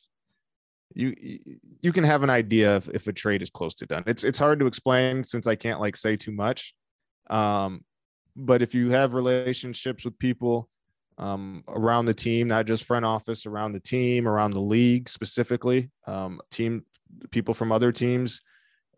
you 0.93 1.13
you 1.81 1.91
can 1.91 2.03
have 2.03 2.23
an 2.23 2.29
idea 2.29 2.77
if, 2.77 2.87
if 2.89 3.07
a 3.07 3.13
trade 3.13 3.41
is 3.41 3.49
close 3.49 3.75
to 3.75 3.85
done. 3.85 4.03
It's 4.07 4.23
it's 4.23 4.39
hard 4.39 4.59
to 4.59 4.67
explain 4.67 5.23
since 5.23 5.47
i 5.47 5.55
can't 5.55 5.79
like 5.79 5.95
say 5.95 6.15
too 6.15 6.31
much. 6.31 6.73
Um 7.29 7.83
but 8.35 8.61
if 8.61 8.73
you 8.73 8.89
have 8.91 9.13
relationships 9.13 10.05
with 10.05 10.17
people 10.17 10.69
um, 11.17 11.63
around 11.67 12.05
the 12.05 12.13
team 12.13 12.47
not 12.47 12.65
just 12.65 12.85
front 12.85 13.03
office 13.03 13.45
around 13.45 13.73
the 13.73 13.79
team 13.79 14.25
around 14.25 14.51
the 14.51 14.61
league 14.61 15.09
specifically 15.09 15.89
um, 16.07 16.39
team 16.49 16.85
people 17.31 17.53
from 17.53 17.71
other 17.71 17.91
teams 17.91 18.41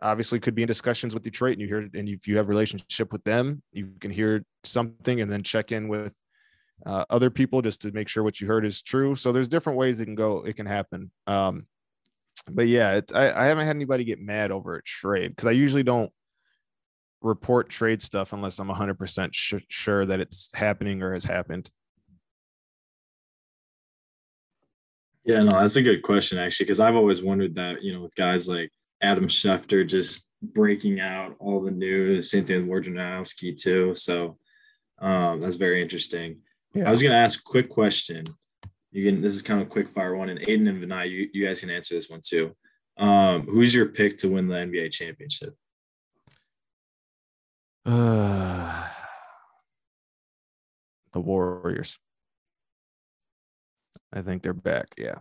obviously 0.01 0.39
could 0.39 0.55
be 0.55 0.63
in 0.63 0.67
discussions 0.67 1.13
with 1.13 1.23
detroit 1.23 1.53
and 1.53 1.61
you 1.61 1.67
hear 1.67 1.87
and 1.93 2.09
if 2.09 2.27
you 2.27 2.37
have 2.37 2.47
a 2.47 2.49
relationship 2.49 3.13
with 3.13 3.23
them 3.23 3.61
you 3.71 3.91
can 3.99 4.09
hear 4.09 4.43
something 4.63 5.21
and 5.21 5.31
then 5.31 5.43
check 5.43 5.71
in 5.71 5.87
with 5.87 6.15
uh, 6.85 7.05
other 7.09 7.29
people 7.29 7.61
just 7.61 7.81
to 7.81 7.91
make 7.91 8.07
sure 8.07 8.23
what 8.23 8.39
you 8.41 8.47
heard 8.47 8.65
is 8.65 8.81
true. 8.81 9.15
So 9.15 9.31
there's 9.31 9.47
different 9.47 9.77
ways 9.77 9.99
it 9.99 10.05
can 10.05 10.15
go. 10.15 10.43
It 10.43 10.55
can 10.55 10.65
happen. 10.65 11.11
Um, 11.27 11.67
but 12.49 12.67
yeah, 12.67 12.93
it, 12.93 13.11
I, 13.13 13.31
I 13.31 13.45
haven't 13.45 13.67
had 13.67 13.75
anybody 13.75 14.03
get 14.03 14.19
mad 14.19 14.51
over 14.51 14.75
a 14.75 14.83
trade 14.83 15.29
because 15.29 15.47
I 15.47 15.51
usually 15.51 15.83
don't 15.83 16.11
report 17.21 17.69
trade 17.69 18.01
stuff 18.01 18.33
unless 18.33 18.57
I'm 18.57 18.69
100% 18.69 19.29
sh- 19.31 19.53
sure 19.69 20.05
that 20.05 20.19
it's 20.19 20.49
happening 20.53 21.03
or 21.03 21.13
has 21.13 21.25
happened. 21.25 21.69
Yeah, 25.23 25.43
no, 25.43 25.59
that's 25.59 25.75
a 25.75 25.83
good 25.83 26.01
question 26.01 26.39
actually, 26.39 26.65
because 26.65 26.79
I've 26.79 26.95
always 26.95 27.21
wondered 27.21 27.55
that, 27.55 27.83
you 27.83 27.93
know, 27.93 28.01
with 28.01 28.15
guys 28.15 28.49
like 28.49 28.71
Adam 29.01 29.27
Schefter 29.27 29.87
just 29.87 30.29
breaking 30.41 30.99
out 30.99 31.35
all 31.39 31.61
the 31.61 31.71
news, 31.71 32.31
same 32.31 32.45
thing 32.45 32.67
with 32.67 32.85
Wojnarowski 32.85 33.55
too. 33.55 33.93
So 33.95 34.37
um, 34.99 35.41
that's 35.41 35.55
very 35.55 35.81
interesting. 35.81 36.37
Yeah. 36.73 36.87
I 36.87 36.91
was 36.91 37.03
gonna 37.03 37.15
ask 37.15 37.39
a 37.39 37.43
quick 37.43 37.69
question. 37.69 38.25
You 38.91 39.05
can 39.05 39.21
this 39.21 39.35
is 39.35 39.41
kind 39.41 39.61
of 39.61 39.67
a 39.67 39.69
quick 39.69 39.89
fire 39.89 40.15
one, 40.15 40.29
and 40.29 40.39
Aiden 40.39 40.69
and 40.69 40.83
Vinay, 40.83 41.09
you, 41.09 41.29
you 41.33 41.45
guys 41.45 41.59
can 41.59 41.69
answer 41.69 41.95
this 41.95 42.09
one 42.09 42.21
too. 42.23 42.55
Um, 42.97 43.43
who's 43.43 43.73
your 43.73 43.87
pick 43.87 44.17
to 44.17 44.29
win 44.29 44.47
the 44.47 44.55
NBA 44.55 44.91
championship? 44.91 45.55
Uh, 47.85 48.87
the 51.13 51.19
Warriors. 51.19 51.97
I 54.13 54.21
think 54.21 54.43
they're 54.43 54.53
back. 54.53 54.87
Yeah. 54.97 55.15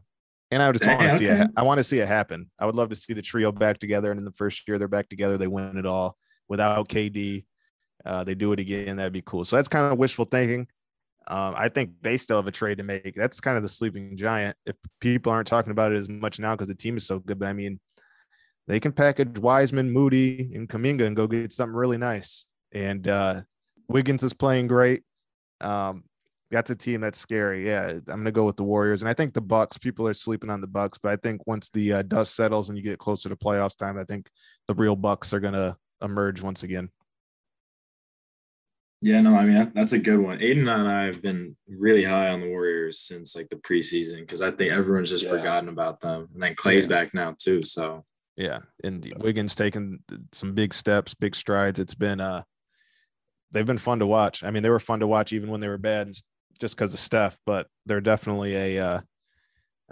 And 0.51 0.63
I 0.63 0.73
just 0.73 0.87
want 0.87 1.01
to 1.01 1.07
Dang, 1.07 1.19
see 1.19 1.27
it. 1.27 1.49
I 1.57 1.63
want 1.63 1.79
to 1.79 1.85
see 1.85 2.01
it 2.01 2.09
happen. 2.09 2.51
I 2.59 2.67
would 2.67 2.75
love 2.75 2.89
to 2.91 2.97
see 2.97 3.13
the 3.13 3.23
trio 3.23 3.53
back 3.53 3.79
together. 3.79 4.11
And 4.11 4.19
in 4.19 4.25
the 4.25 4.33
first 4.33 4.67
year 4.67 4.79
they're 4.79 4.89
back 4.89 5.09
together, 5.09 5.39
they 5.39 5.47
win 5.47 5.79
it 5.79 5.87
all 5.87 6.17
without 6.49 6.89
KD. 6.89 7.45
Uh, 8.05 8.25
they 8.25 8.35
do 8.35 8.53
it 8.53 8.59
again. 8.59 8.97
That'd 8.97 9.13
be 9.13 9.23
cool. 9.23 9.45
So 9.45 9.57
that's 9.57 9.69
kind 9.69 9.93
of 9.93 9.99
wishful 9.99 10.25
thinking. 10.25 10.67
Um, 11.29 11.55
I 11.57 11.69
think 11.69 11.93
they 12.03 12.17
still 12.17 12.39
have 12.39 12.49
a 12.49 12.53
trade 12.53 12.79
to 12.79 12.85
make. 12.85 13.15
That's 13.15 13.39
kind 13.41 13.57
of 13.57 13.63
the 13.63 13.69
sleeping 13.69 14.17
giant. 14.17 14.57
If 14.67 14.75
people 15.01 15.31
aren't 15.31 15.47
talking 15.47 15.71
about 15.71 15.93
it 15.93 15.97
as 15.97 16.09
much 16.09 16.41
now 16.41 16.57
because 16.57 16.69
the 16.69 16.75
team 16.75 16.97
is 16.97 17.07
so 17.07 17.21
good, 17.21 17.39
but 17.39 17.47
I 17.47 17.53
mean, 17.53 17.79
they 18.67 18.81
can 18.81 18.93
package 18.93 19.39
Wiseman, 19.39 19.91
Moody, 19.91 20.53
and 20.55 20.69
Kuminga 20.69 21.07
and 21.07 21.15
go 21.15 21.27
get 21.27 21.53
something 21.53 21.75
really 21.75 21.99
nice. 21.99 22.45
And 22.73 23.07
uh, 23.07 23.43
Wiggins 23.89 24.23
is 24.23 24.33
playing 24.33 24.67
great. 24.67 25.03
Um, 25.61 26.05
that's 26.51 26.71
a 26.71 26.77
team 26.77 27.01
that's 27.01 27.19
scary. 27.19 27.67
Yeah, 27.67 27.91
I'm 27.91 28.03
gonna 28.05 28.33
go 28.33 28.45
with 28.45 28.57
the 28.57 28.65
Warriors, 28.65 29.03
and 29.03 29.09
I 29.09 29.15
think 29.15 29.35
the 29.35 29.41
Bucks. 29.41 29.79
People 29.79 30.07
are 30.07 30.15
sleeping 30.15 30.51
on 30.51 30.61
the 30.61 30.67
Bucks, 30.67 30.99
but 30.99 31.13
I 31.13 31.17
think 31.17 31.47
once 31.47 31.71
the 31.71 31.93
uh, 31.95 32.03
dust 32.03 32.35
settles 32.35 32.69
and 32.69 32.77
you 32.77 32.85
get 32.85 32.99
closer 32.99 33.29
to 33.29 33.37
playoffs 33.37 33.77
time, 33.77 33.99
I 33.99 34.05
think 34.05 34.29
the 34.67 34.75
real 34.75 34.97
Bucks 34.97 35.33
are 35.33 35.41
gonna 35.41 35.77
emerge 36.03 36.43
once 36.43 36.63
again. 36.63 36.91
Yeah, 39.03 39.21
no, 39.23 39.35
I 39.35 39.47
mean 39.47 39.73
that's 39.75 39.93
a 39.93 39.99
good 39.99 40.19
one. 40.19 40.39
Aiden 40.39 40.69
and 40.71 40.89
I 40.89 41.05
have 41.05 41.23
been 41.23 41.57
really 41.69 42.05
high 42.05 42.29
on 42.29 42.41
the 42.41 42.49
Warriors 42.49 42.99
since 42.99 43.35
like 43.35 43.49
the 43.49 43.57
preseason 43.57 44.21
because 44.21 44.43
I 44.43 44.51
think 44.51 44.73
everyone's 44.73 45.09
just 45.09 45.25
yeah. 45.25 45.31
forgotten 45.31 45.69
about 45.69 46.01
them, 46.01 46.29
and 46.35 46.43
then 46.43 46.55
Clay's 46.55 46.85
yeah. 46.85 46.89
back 46.89 47.15
now 47.15 47.35
too. 47.39 47.63
So 47.63 48.05
yeah, 48.37 48.59
and 48.83 49.11
Wiggins 49.19 49.55
taking 49.55 50.01
some 50.33 50.55
big 50.55 50.75
steps, 50.75 51.15
big 51.15 51.35
strides. 51.35 51.79
It's 51.79 51.95
been 51.95 52.21
uh, 52.21 52.43
they've 53.53 53.67
been 53.67 53.79
fun 53.79 54.01
to 54.01 54.07
watch. 54.07 54.45
I 54.45 54.51
mean, 54.51 54.63
they 54.63 54.71
were 54.71 54.81
fun 54.81 55.01
to 55.01 55.07
watch 55.07 55.33
even 55.33 55.51
when 55.51 55.61
they 55.61 55.69
were 55.69 55.79
bad 55.79 56.13
just 56.61 56.77
because 56.77 56.95
of 56.95 57.01
Steph, 57.01 57.39
but 57.47 57.67
they're 57.87 58.01
definitely 58.01 58.55
a. 58.55 58.85
Uh, 58.85 59.01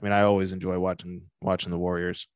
I 0.00 0.04
mean, 0.04 0.12
I 0.12 0.22
always 0.22 0.52
enjoy 0.52 0.78
watching 0.78 1.22
watching 1.40 1.70
the 1.70 1.78
Warriors. 1.78 2.28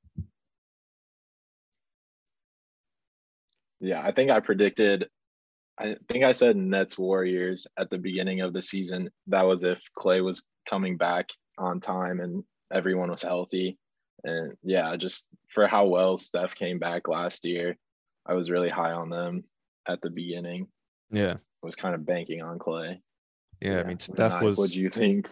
Yeah, 3.81 4.01
I 4.03 4.13
think 4.13 4.31
I 4.31 4.41
predicted. 4.41 5.09
I 5.79 5.97
think 6.09 6.25
I 6.25 6.33
said 6.33 6.57
Nets 6.57 6.99
Warriors 6.99 7.67
at 7.79 7.91
the 7.91 7.99
beginning 7.99 8.41
of 8.41 8.53
the 8.53 8.63
season. 8.63 9.11
That 9.29 9.43
was 9.43 9.65
if 9.65 9.81
Clay 9.97 10.21
was 10.21 10.45
coming 10.69 10.97
back 10.97 11.29
on 11.59 11.81
time 11.81 12.21
and 12.21 12.45
everyone 12.73 13.11
was 13.11 13.23
healthy. 13.23 13.79
And 14.25 14.55
yeah, 14.63 14.95
just 14.97 15.27
for 15.49 15.67
how 15.67 15.87
well 15.87 16.19
Steph 16.19 16.55
came 16.55 16.79
back 16.79 17.09
last 17.09 17.45
year, 17.45 17.77
I 18.27 18.35
was 18.35 18.51
really 18.51 18.69
high 18.69 18.93
on 18.93 19.11
them 19.11 19.45
at 19.89 20.01
the 20.01 20.11
beginning. 20.11 20.69
Yeah. 21.11 21.35
I 21.35 21.67
was 21.67 21.75
kind 21.75 21.95
of 21.95 22.07
banking 22.07 22.43
on 22.43 22.59
Clay. 22.59 23.01
Yeah, 23.63 23.81
I 23.81 23.85
mean, 23.85 24.01
Steph 24.01 24.43
was. 24.43 24.59
What 24.59 24.71
do 24.71 24.81
you 24.81 24.91
think? 24.91 25.31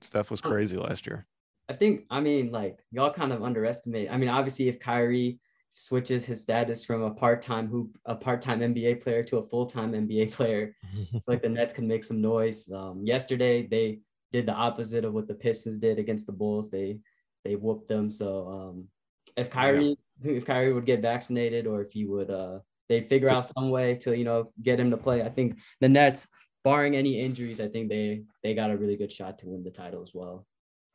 Steph 0.00 0.30
was 0.30 0.40
crazy 0.40 0.76
last 0.76 1.06
year. 1.06 1.26
I 1.68 1.72
think. 1.72 2.04
I 2.10 2.20
mean, 2.20 2.52
like 2.52 2.78
y'all 2.92 3.12
kind 3.12 3.32
of 3.32 3.42
underestimate. 3.42 4.08
I 4.08 4.16
mean, 4.16 4.28
obviously, 4.28 4.68
if 4.68 4.78
Kyrie 4.78 5.40
switches 5.72 6.24
his 6.24 6.40
status 6.40 6.84
from 6.84 7.02
a 7.02 7.10
part-time 7.10 7.66
hoop, 7.66 7.98
a 8.04 8.14
part-time 8.14 8.60
NBA 8.60 9.02
player 9.02 9.24
to 9.24 9.38
a 9.38 9.48
full-time 9.48 9.92
NBA 9.92 10.32
player, 10.32 10.76
it's 11.12 11.26
like 11.28 11.42
the 11.42 11.48
Nets 11.48 11.74
can 11.74 11.88
make 11.88 12.04
some 12.04 12.20
noise. 12.20 12.70
Um, 12.72 13.02
yesterday, 13.04 13.66
they 13.66 13.98
did 14.32 14.46
the 14.46 14.52
opposite 14.52 15.04
of 15.04 15.12
what 15.12 15.26
the 15.26 15.34
Pistons 15.34 15.78
did 15.78 15.98
against 15.98 16.26
the 16.26 16.32
Bulls. 16.32 16.70
They 16.70 16.98
they 17.44 17.56
whooped 17.56 17.88
them. 17.88 18.12
So 18.12 18.48
um, 18.48 18.88
if 19.36 19.50
Kyrie, 19.50 19.96
yeah. 20.22 20.32
if 20.32 20.44
Kyrie 20.44 20.72
would 20.72 20.86
get 20.86 21.02
vaccinated, 21.02 21.66
or 21.66 21.82
if 21.82 21.90
he 21.90 22.04
would, 22.04 22.30
uh, 22.30 22.60
they 22.88 23.00
figure 23.00 23.32
out 23.32 23.44
some 23.44 23.70
way 23.70 23.96
to 23.96 24.16
you 24.16 24.24
know 24.24 24.52
get 24.62 24.78
him 24.78 24.92
to 24.92 24.96
play. 24.96 25.22
I 25.22 25.30
think 25.30 25.58
the 25.80 25.88
Nets 25.88 26.28
barring 26.66 26.96
any 26.96 27.20
injuries, 27.20 27.60
I 27.60 27.68
think 27.68 27.88
they 27.88 28.24
they 28.42 28.52
got 28.52 28.72
a 28.72 28.76
really 28.76 28.96
good 28.96 29.12
shot 29.12 29.38
to 29.38 29.46
win 29.46 29.62
the 29.62 29.70
title 29.70 30.02
as 30.02 30.10
well. 30.12 30.44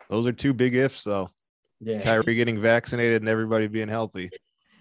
Those 0.10 0.28
are 0.28 0.34
two 0.34 0.54
big 0.54 0.76
ifs, 0.76 1.06
though. 1.06 1.30
Yeah, 1.80 2.02
Kyrie 2.02 2.36
getting 2.36 2.60
vaccinated 2.60 3.22
and 3.22 3.30
everybody 3.30 3.68
being 3.68 3.88
healthy. 3.88 4.30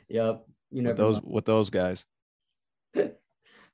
Yep, 0.09 0.44
you 0.72 0.83
know 0.83 0.92
those 0.92 1.22
with 1.22 1.44
those 1.44 1.70
guys. 1.70 2.05
no. 2.94 3.12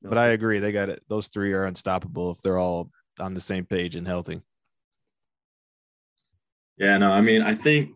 But 0.03 0.19
I 0.19 0.29
agree, 0.29 0.59
they 0.59 0.73
got 0.73 0.91
it. 0.91 1.03
Those 1.09 1.29
three 1.29 1.55
are 1.55 1.65
unstoppable 1.65 2.33
if 2.33 2.43
they're 2.43 2.59
all 2.59 2.91
on 3.19 3.33
the 3.33 3.41
same 3.41 3.65
page 3.65 3.97
and 3.97 4.07
healthy. 4.07 4.43
Yeah, 6.77 6.99
no, 6.99 7.11
I 7.13 7.23
mean, 7.23 7.41
I 7.41 7.55
think 7.55 7.93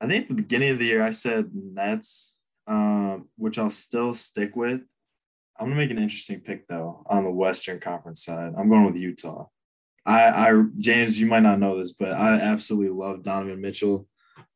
I 0.00 0.08
think 0.08 0.24
at 0.24 0.28
the 0.28 0.34
beginning 0.34 0.70
of 0.70 0.80
the 0.80 0.86
year 0.86 1.00
I 1.00 1.10
said 1.10 1.52
Nets, 1.54 2.36
um, 2.66 3.28
which 3.36 3.56
I'll 3.56 3.70
still 3.70 4.14
stick 4.14 4.56
with. 4.56 4.80
I'm 5.58 5.66
gonna 5.66 5.76
make 5.76 5.90
an 5.90 5.98
interesting 5.98 6.40
pick 6.40 6.66
though 6.66 7.04
on 7.06 7.24
the 7.24 7.30
Western 7.30 7.80
Conference 7.80 8.24
side. 8.24 8.52
I'm 8.58 8.68
going 8.68 8.86
with 8.86 8.96
Utah. 8.96 9.46
I, 10.06 10.50
I 10.50 10.62
James, 10.78 11.18
you 11.18 11.26
might 11.26 11.42
not 11.42 11.60
know 11.60 11.78
this, 11.78 11.92
but 11.92 12.12
I 12.12 12.34
absolutely 12.34 12.90
love 12.90 13.22
Donovan 13.22 13.60
Mitchell. 13.60 14.06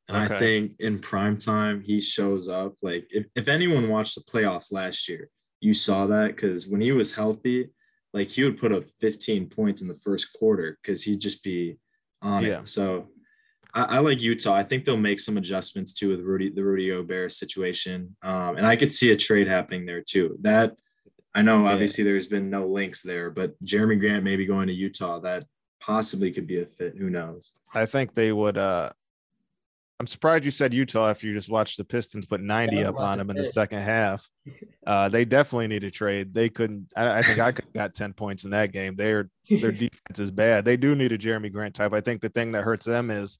And 0.08 0.24
okay. 0.24 0.34
I 0.34 0.38
think 0.38 0.72
in 0.78 0.98
prime 0.98 1.36
time 1.36 1.82
he 1.82 2.00
shows 2.00 2.48
up. 2.48 2.74
Like 2.82 3.06
if, 3.10 3.26
if 3.34 3.48
anyone 3.48 3.88
watched 3.88 4.14
the 4.14 4.22
playoffs 4.22 4.72
last 4.72 5.08
year, 5.08 5.28
you 5.60 5.74
saw 5.74 6.06
that 6.06 6.28
because 6.28 6.66
when 6.66 6.80
he 6.80 6.92
was 6.92 7.14
healthy, 7.14 7.70
like 8.14 8.30
he 8.30 8.42
would 8.44 8.58
put 8.58 8.72
up 8.72 8.84
15 9.00 9.48
points 9.48 9.82
in 9.82 9.88
the 9.88 9.94
first 9.94 10.32
quarter 10.32 10.78
because 10.82 11.02
he'd 11.02 11.20
just 11.20 11.42
be 11.42 11.78
on 12.22 12.44
yeah. 12.44 12.60
it. 12.60 12.68
So 12.68 13.08
I, 13.74 13.82
I, 13.82 13.98
like 13.98 14.22
Utah. 14.22 14.54
I 14.54 14.62
think 14.62 14.84
they'll 14.84 14.96
make 14.96 15.20
some 15.20 15.36
adjustments 15.36 15.92
too 15.92 16.10
with 16.10 16.24
Rudy, 16.24 16.50
the 16.50 16.64
Rudy 16.64 16.88
Gobert 16.88 17.32
situation. 17.32 18.16
Um, 18.22 18.56
and 18.56 18.66
I 18.66 18.76
could 18.76 18.90
see 18.90 19.10
a 19.10 19.16
trade 19.16 19.46
happening 19.46 19.84
there 19.84 20.02
too. 20.02 20.38
That 20.40 20.74
I 21.38 21.42
know 21.42 21.68
obviously 21.68 22.02
yeah. 22.02 22.10
there's 22.10 22.26
been 22.26 22.50
no 22.50 22.66
links 22.66 23.00
there, 23.00 23.30
but 23.30 23.54
Jerami 23.64 24.00
Grant 24.00 24.24
maybe 24.24 24.44
going 24.44 24.66
to 24.66 24.72
Utah 24.72 25.20
that 25.20 25.44
possibly 25.80 26.32
could 26.32 26.48
be 26.48 26.60
a 26.60 26.66
fit. 26.66 26.96
Who 26.98 27.10
knows? 27.10 27.52
I 27.72 27.86
think 27.86 28.12
they 28.12 28.32
would. 28.32 28.58
uh 28.58 28.90
I'm 30.00 30.08
surprised 30.08 30.44
you 30.44 30.50
said 30.50 30.74
Utah 30.74 31.10
after 31.10 31.28
you 31.28 31.34
just 31.34 31.48
watched 31.48 31.76
the 31.76 31.84
Pistons 31.84 32.26
put 32.26 32.40
90 32.40 32.76
yeah, 32.76 32.88
up 32.88 32.98
on 32.98 33.18
them 33.18 33.30
in 33.30 33.36
the 33.36 33.44
second 33.44 33.82
half. 33.82 34.28
Uh, 34.86 35.06
they 35.06 35.26
definitely 35.26 35.66
need 35.66 35.84
a 35.84 35.90
trade. 35.90 36.32
They 36.32 36.48
couldn't. 36.48 36.90
I, 36.96 37.18
I 37.18 37.20
think 37.20 37.38
I 37.38 37.52
could 37.52 37.70
got 37.74 37.92
10 37.92 38.14
points 38.14 38.44
in 38.44 38.52
that 38.52 38.72
game. 38.72 38.96
Their 38.96 39.28
their 39.50 39.70
defense 39.84 40.18
is 40.18 40.30
bad. 40.30 40.64
They 40.64 40.78
do 40.78 40.94
need 40.94 41.12
a 41.12 41.18
Jerami 41.18 41.52
Grant 41.52 41.74
type. 41.74 41.92
I 41.92 42.00
think 42.00 42.22
the 42.22 42.30
thing 42.30 42.52
that 42.52 42.64
hurts 42.64 42.86
them 42.86 43.10
is 43.10 43.38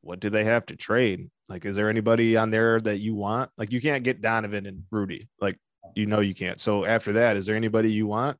what 0.00 0.18
do 0.18 0.30
they 0.30 0.42
have 0.42 0.66
to 0.66 0.74
trade? 0.74 1.30
Like, 1.48 1.64
is 1.64 1.76
there 1.76 1.88
anybody 1.88 2.36
on 2.36 2.50
there 2.50 2.80
that 2.80 2.98
you 2.98 3.14
want? 3.14 3.52
Like, 3.56 3.70
you 3.70 3.80
can't 3.80 4.02
get 4.02 4.20
Donovan 4.20 4.66
and 4.66 4.82
Rudy. 4.90 5.28
Like, 5.40 5.58
you 5.94 6.06
know 6.06 6.20
you 6.20 6.34
can't. 6.34 6.60
So 6.60 6.84
after 6.84 7.12
that, 7.14 7.36
is 7.36 7.46
there 7.46 7.56
anybody 7.56 7.92
you 7.92 8.06
want? 8.06 8.36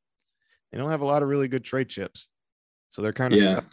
They 0.71 0.79
don't 0.79 0.91
have 0.91 1.01
a 1.01 1.07
lot 1.07 1.23
of 1.23 1.29
really 1.29 1.49
good 1.49 1.65
trade 1.65 1.89
chips, 1.89 2.29
so 2.91 3.03
they're 3.03 3.13
kind 3.13 3.33
of 3.33 3.41
yeah. 3.41 3.53
Stuck. 3.53 3.65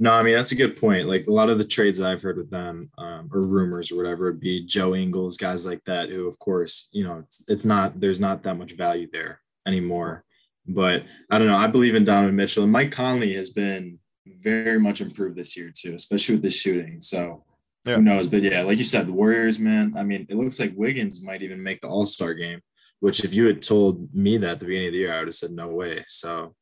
No, 0.00 0.12
I 0.12 0.22
mean 0.22 0.34
that's 0.34 0.52
a 0.52 0.56
good 0.56 0.76
point. 0.76 1.06
Like 1.06 1.26
a 1.28 1.32
lot 1.32 1.48
of 1.48 1.58
the 1.58 1.64
trades 1.64 1.98
that 1.98 2.10
I've 2.10 2.22
heard 2.22 2.36
with 2.36 2.50
them, 2.50 2.90
um, 2.98 3.30
or 3.32 3.42
rumors 3.42 3.92
or 3.92 3.96
whatever, 3.96 4.24
would 4.24 4.40
be 4.40 4.66
Joe 4.66 4.94
Ingles, 4.94 5.36
guys 5.36 5.64
like 5.64 5.84
that, 5.84 6.08
who 6.08 6.26
of 6.26 6.38
course 6.38 6.88
you 6.92 7.04
know 7.04 7.18
it's, 7.20 7.42
it's 7.46 7.64
not 7.64 8.00
there's 8.00 8.20
not 8.20 8.42
that 8.42 8.56
much 8.56 8.72
value 8.72 9.08
there 9.12 9.40
anymore. 9.66 10.24
But 10.66 11.04
I 11.30 11.38
don't 11.38 11.48
know. 11.48 11.56
I 11.56 11.66
believe 11.66 11.94
in 11.94 12.04
Donovan 12.04 12.36
Mitchell 12.36 12.64
and 12.64 12.72
Mike 12.72 12.92
Conley 12.92 13.34
has 13.34 13.50
been 13.50 13.98
very 14.26 14.78
much 14.78 15.00
improved 15.00 15.36
this 15.36 15.56
year 15.56 15.72
too, 15.74 15.94
especially 15.94 16.36
with 16.36 16.42
the 16.42 16.50
shooting. 16.50 17.00
So 17.02 17.44
yeah. 17.84 17.96
Who 17.96 18.02
knows? 18.02 18.28
But 18.28 18.42
yeah, 18.42 18.62
like 18.62 18.78
you 18.78 18.84
said, 18.84 19.06
the 19.06 19.12
Warriors, 19.12 19.58
man. 19.58 19.94
I 19.96 20.02
mean, 20.02 20.26
it 20.28 20.36
looks 20.36 20.60
like 20.60 20.72
Wiggins 20.76 21.24
might 21.24 21.42
even 21.42 21.62
make 21.62 21.80
the 21.80 21.88
All 21.88 22.04
Star 22.04 22.34
game. 22.34 22.60
Which, 23.00 23.24
if 23.24 23.34
you 23.34 23.46
had 23.46 23.62
told 23.62 24.14
me 24.14 24.36
that 24.38 24.50
at 24.50 24.60
the 24.60 24.66
beginning 24.66 24.88
of 24.88 24.92
the 24.92 25.00
year, 25.00 25.12
I 25.12 25.18
would 25.18 25.28
have 25.28 25.34
said 25.34 25.50
no 25.50 25.68
way. 25.68 26.04
So, 26.06 26.54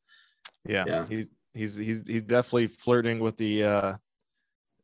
yeah, 0.65 0.85
yeah. 0.87 1.05
he's 1.07 1.29
he's 1.53 1.75
he's 1.75 2.07
he's 2.07 2.23
definitely 2.23 2.67
flirting 2.67 3.19
with 3.19 3.37
the 3.37 3.63
uh 3.63 3.93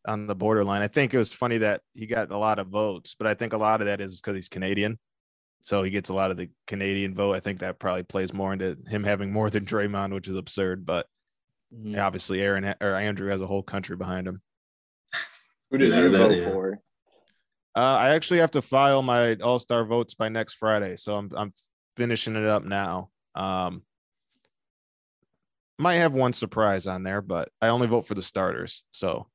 on 0.07 0.27
the 0.27 0.35
borderline. 0.35 0.81
I 0.81 0.87
think 0.87 1.13
it 1.13 1.17
was 1.17 1.33
funny 1.33 1.57
that 1.59 1.81
he 1.93 2.05
got 2.05 2.31
a 2.31 2.37
lot 2.37 2.59
of 2.59 2.67
votes, 2.67 3.15
but 3.17 3.27
I 3.27 3.33
think 3.33 3.53
a 3.53 3.57
lot 3.57 3.81
of 3.81 3.87
that 3.87 3.99
is 3.99 4.21
because 4.21 4.35
he's 4.35 4.49
Canadian. 4.49 4.97
So 5.61 5.83
he 5.83 5.89
gets 5.89 6.09
a 6.09 6.13
lot 6.13 6.31
of 6.31 6.37
the 6.37 6.49
Canadian 6.65 7.13
vote. 7.13 7.35
I 7.35 7.39
think 7.39 7.59
that 7.59 7.79
probably 7.79 8.03
plays 8.03 8.33
more 8.33 8.53
into 8.53 8.77
him 8.87 9.03
having 9.03 9.31
more 9.31 9.49
than 9.49 9.65
Draymond, 9.65 10.13
which 10.13 10.27
is 10.27 10.35
absurd. 10.35 10.85
But 10.85 11.07
mm-hmm. 11.75 11.99
obviously, 11.99 12.41
Aaron 12.41 12.75
or 12.79 12.95
Andrew 12.95 13.29
has 13.31 13.41
a 13.41 13.47
whole 13.47 13.63
country 13.63 13.95
behind 13.95 14.27
him. 14.27 14.41
Who 15.71 15.77
did 15.77 15.95
you 15.95 16.09
vote 16.09 16.43
for? 16.43 16.79
Uh, 17.75 17.79
I 17.79 18.09
actually 18.15 18.39
have 18.39 18.51
to 18.51 18.61
file 18.61 19.03
my 19.03 19.35
All 19.35 19.59
Star 19.59 19.85
votes 19.85 20.15
by 20.15 20.29
next 20.29 20.55
Friday, 20.55 20.95
so 20.95 21.15
I'm 21.15 21.29
I'm 21.35 21.51
finishing 21.95 22.35
it 22.35 22.45
up 22.45 22.63
now. 22.63 23.09
Um, 23.35 23.83
might 25.77 25.95
have 25.95 26.15
one 26.15 26.33
surprise 26.33 26.87
on 26.87 27.03
there, 27.03 27.21
but 27.21 27.49
I 27.61 27.67
only 27.67 27.87
vote 27.87 28.07
for 28.07 28.15
the 28.15 28.23
starters. 28.23 28.83
So, 28.91 29.27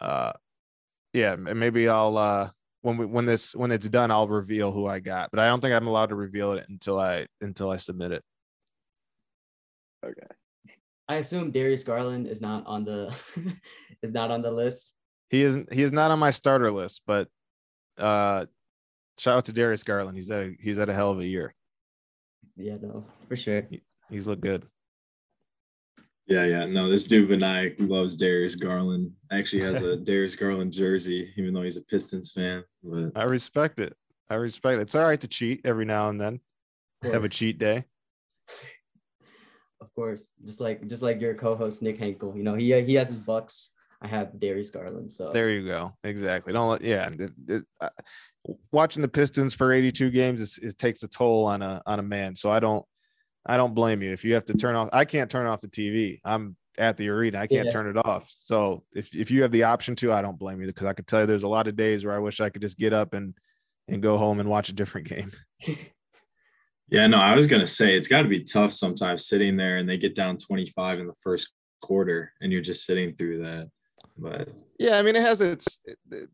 uh, 0.00 0.32
yeah, 1.12 1.34
maybe 1.36 1.88
I'll 1.88 2.16
uh 2.16 2.50
when 2.82 2.98
we 2.98 3.06
when 3.06 3.24
this 3.24 3.56
when 3.56 3.72
it's 3.72 3.88
done, 3.88 4.12
I'll 4.12 4.28
reveal 4.28 4.70
who 4.70 4.86
I 4.86 5.00
got. 5.00 5.30
But 5.32 5.40
I 5.40 5.48
don't 5.48 5.60
think 5.60 5.74
I'm 5.74 5.88
allowed 5.88 6.10
to 6.10 6.14
reveal 6.14 6.52
it 6.52 6.66
until 6.68 7.00
I 7.00 7.26
until 7.40 7.70
I 7.70 7.78
submit 7.78 8.12
it. 8.12 8.22
Okay. 10.04 10.26
I 11.08 11.16
assume 11.16 11.50
Darius 11.50 11.82
Garland 11.82 12.26
is 12.28 12.40
not 12.40 12.64
on 12.66 12.84
the 12.84 13.16
is 14.02 14.12
not 14.12 14.30
on 14.30 14.40
the 14.40 14.52
list. 14.52 14.92
He 15.30 15.42
isn't. 15.42 15.72
He 15.72 15.82
is 15.82 15.92
not 15.92 16.10
on 16.10 16.18
my 16.18 16.30
starter 16.30 16.70
list, 16.70 17.02
but 17.06 17.28
uh, 17.98 18.46
shout 19.18 19.38
out 19.38 19.44
to 19.46 19.52
Darius 19.52 19.82
Garland. 19.82 20.16
He's 20.16 20.30
a 20.30 20.52
he's 20.60 20.76
had 20.76 20.88
a 20.88 20.94
hell 20.94 21.10
of 21.10 21.18
a 21.18 21.26
year. 21.26 21.54
Yeah, 22.56 22.76
no, 22.80 23.04
for 23.28 23.36
sure. 23.36 23.66
He, 23.68 23.82
he's 24.10 24.26
looked 24.26 24.42
good. 24.42 24.66
Yeah, 26.26 26.44
yeah. 26.44 26.66
No, 26.66 26.90
this 26.90 27.06
dude 27.06 27.28
Vinay 27.28 27.74
loves 27.78 28.16
Darius 28.16 28.56
Garland. 28.56 29.12
Actually 29.30 29.62
has 29.62 29.82
a 29.82 29.96
Darius 30.04 30.34
Garland 30.34 30.72
jersey, 30.72 31.32
even 31.36 31.54
though 31.54 31.62
he's 31.62 31.76
a 31.76 31.82
Pistons 31.82 32.32
fan. 32.32 32.64
But 32.82 33.12
I 33.14 33.24
respect 33.24 33.78
it. 33.78 33.94
I 34.28 34.34
respect 34.34 34.78
it. 34.78 34.82
It's 34.82 34.94
all 34.94 35.04
right 35.04 35.20
to 35.20 35.28
cheat 35.28 35.60
every 35.64 35.84
now 35.84 36.08
and 36.08 36.20
then. 36.20 36.40
Have 37.02 37.24
a 37.24 37.28
cheat 37.28 37.58
day. 37.58 37.84
of 39.80 39.92
course. 39.94 40.32
Just 40.44 40.60
like 40.60 40.86
just 40.88 41.02
like 41.02 41.20
your 41.20 41.34
co-host 41.34 41.82
Nick 41.82 42.00
Hankel. 42.00 42.36
You 42.36 42.42
know, 42.42 42.54
he 42.54 42.80
he 42.82 42.94
has 42.94 43.10
his 43.10 43.20
Bucks. 43.20 43.70
I 44.06 44.08
have 44.08 44.38
Darius 44.38 44.70
Garland. 44.70 45.10
So 45.10 45.32
there 45.32 45.50
you 45.50 45.66
go. 45.66 45.92
Exactly. 46.04 46.52
Don't 46.52 46.70
let, 46.70 46.82
yeah. 46.82 47.08
It, 47.08 47.32
it, 47.48 47.64
uh, 47.80 47.88
watching 48.70 49.02
the 49.02 49.08
Pistons 49.08 49.52
for 49.52 49.72
82 49.72 50.10
games 50.10 50.40
is, 50.40 50.58
it 50.62 50.78
takes 50.78 51.02
a 51.02 51.08
toll 51.08 51.44
on 51.44 51.60
a 51.60 51.82
on 51.86 51.98
a 51.98 52.02
man. 52.02 52.36
So 52.36 52.50
I 52.50 52.60
don't 52.60 52.84
I 53.44 53.56
don't 53.56 53.74
blame 53.74 54.02
you 54.02 54.12
if 54.12 54.24
you 54.24 54.34
have 54.34 54.44
to 54.44 54.54
turn 54.54 54.76
off. 54.76 54.90
I 54.92 55.04
can't 55.04 55.28
turn 55.28 55.46
off 55.46 55.60
the 55.60 55.68
TV. 55.68 56.20
I'm 56.24 56.56
at 56.78 56.96
the 56.96 57.08
arena. 57.08 57.40
I 57.40 57.48
can't 57.48 57.66
yeah. 57.66 57.72
turn 57.72 57.88
it 57.88 57.96
off. 58.06 58.32
So 58.38 58.84
if, 58.94 59.12
if 59.14 59.30
you 59.30 59.42
have 59.42 59.50
the 59.50 59.64
option 59.64 59.96
to, 59.96 60.12
I 60.12 60.22
don't 60.22 60.38
blame 60.38 60.60
you 60.60 60.68
because 60.68 60.86
I 60.86 60.92
could 60.92 61.08
tell 61.08 61.20
you 61.20 61.26
there's 61.26 61.42
a 61.42 61.48
lot 61.48 61.66
of 61.66 61.74
days 61.74 62.04
where 62.04 62.14
I 62.14 62.18
wish 62.18 62.40
I 62.40 62.50
could 62.50 62.62
just 62.62 62.78
get 62.78 62.92
up 62.92 63.12
and 63.12 63.34
and 63.88 64.02
go 64.02 64.18
home 64.18 64.38
and 64.38 64.48
watch 64.48 64.68
a 64.68 64.72
different 64.72 65.08
game. 65.08 65.32
yeah, 66.88 67.08
no, 67.08 67.18
I 67.18 67.34
was 67.34 67.48
gonna 67.48 67.66
say 67.66 67.96
it's 67.96 68.08
got 68.08 68.22
to 68.22 68.28
be 68.28 68.44
tough 68.44 68.72
sometimes 68.72 69.26
sitting 69.26 69.56
there 69.56 69.78
and 69.78 69.88
they 69.88 69.96
get 69.96 70.14
down 70.14 70.38
25 70.38 71.00
in 71.00 71.06
the 71.08 71.14
first 71.22 71.52
quarter 71.80 72.32
and 72.40 72.52
you're 72.52 72.62
just 72.62 72.84
sitting 72.84 73.14
through 73.14 73.38
that. 73.42 73.70
But 74.18 74.48
yeah, 74.78 74.98
I 74.98 75.02
mean 75.02 75.16
it 75.16 75.22
has 75.22 75.40
its. 75.40 75.80
It, 75.84 76.28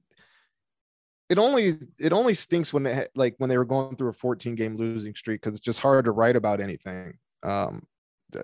it 1.29 1.38
only 1.38 1.73
it 1.99 2.12
only 2.12 2.35
stinks 2.35 2.75
when 2.75 2.85
it 2.87 3.11
like 3.14 3.35
when 3.38 3.49
they 3.49 3.57
were 3.57 3.64
going 3.64 3.97
through 3.97 4.11
a 4.11 4.12
14 4.12 4.55
game 4.55 4.77
losing 4.77 5.14
streak 5.14 5.40
because 5.40 5.57
it's 5.57 5.64
just 5.64 5.81
hard 5.81 6.05
to 6.05 6.11
write 6.11 6.37
about 6.37 6.61
anything 6.61 7.14
um 7.42 7.83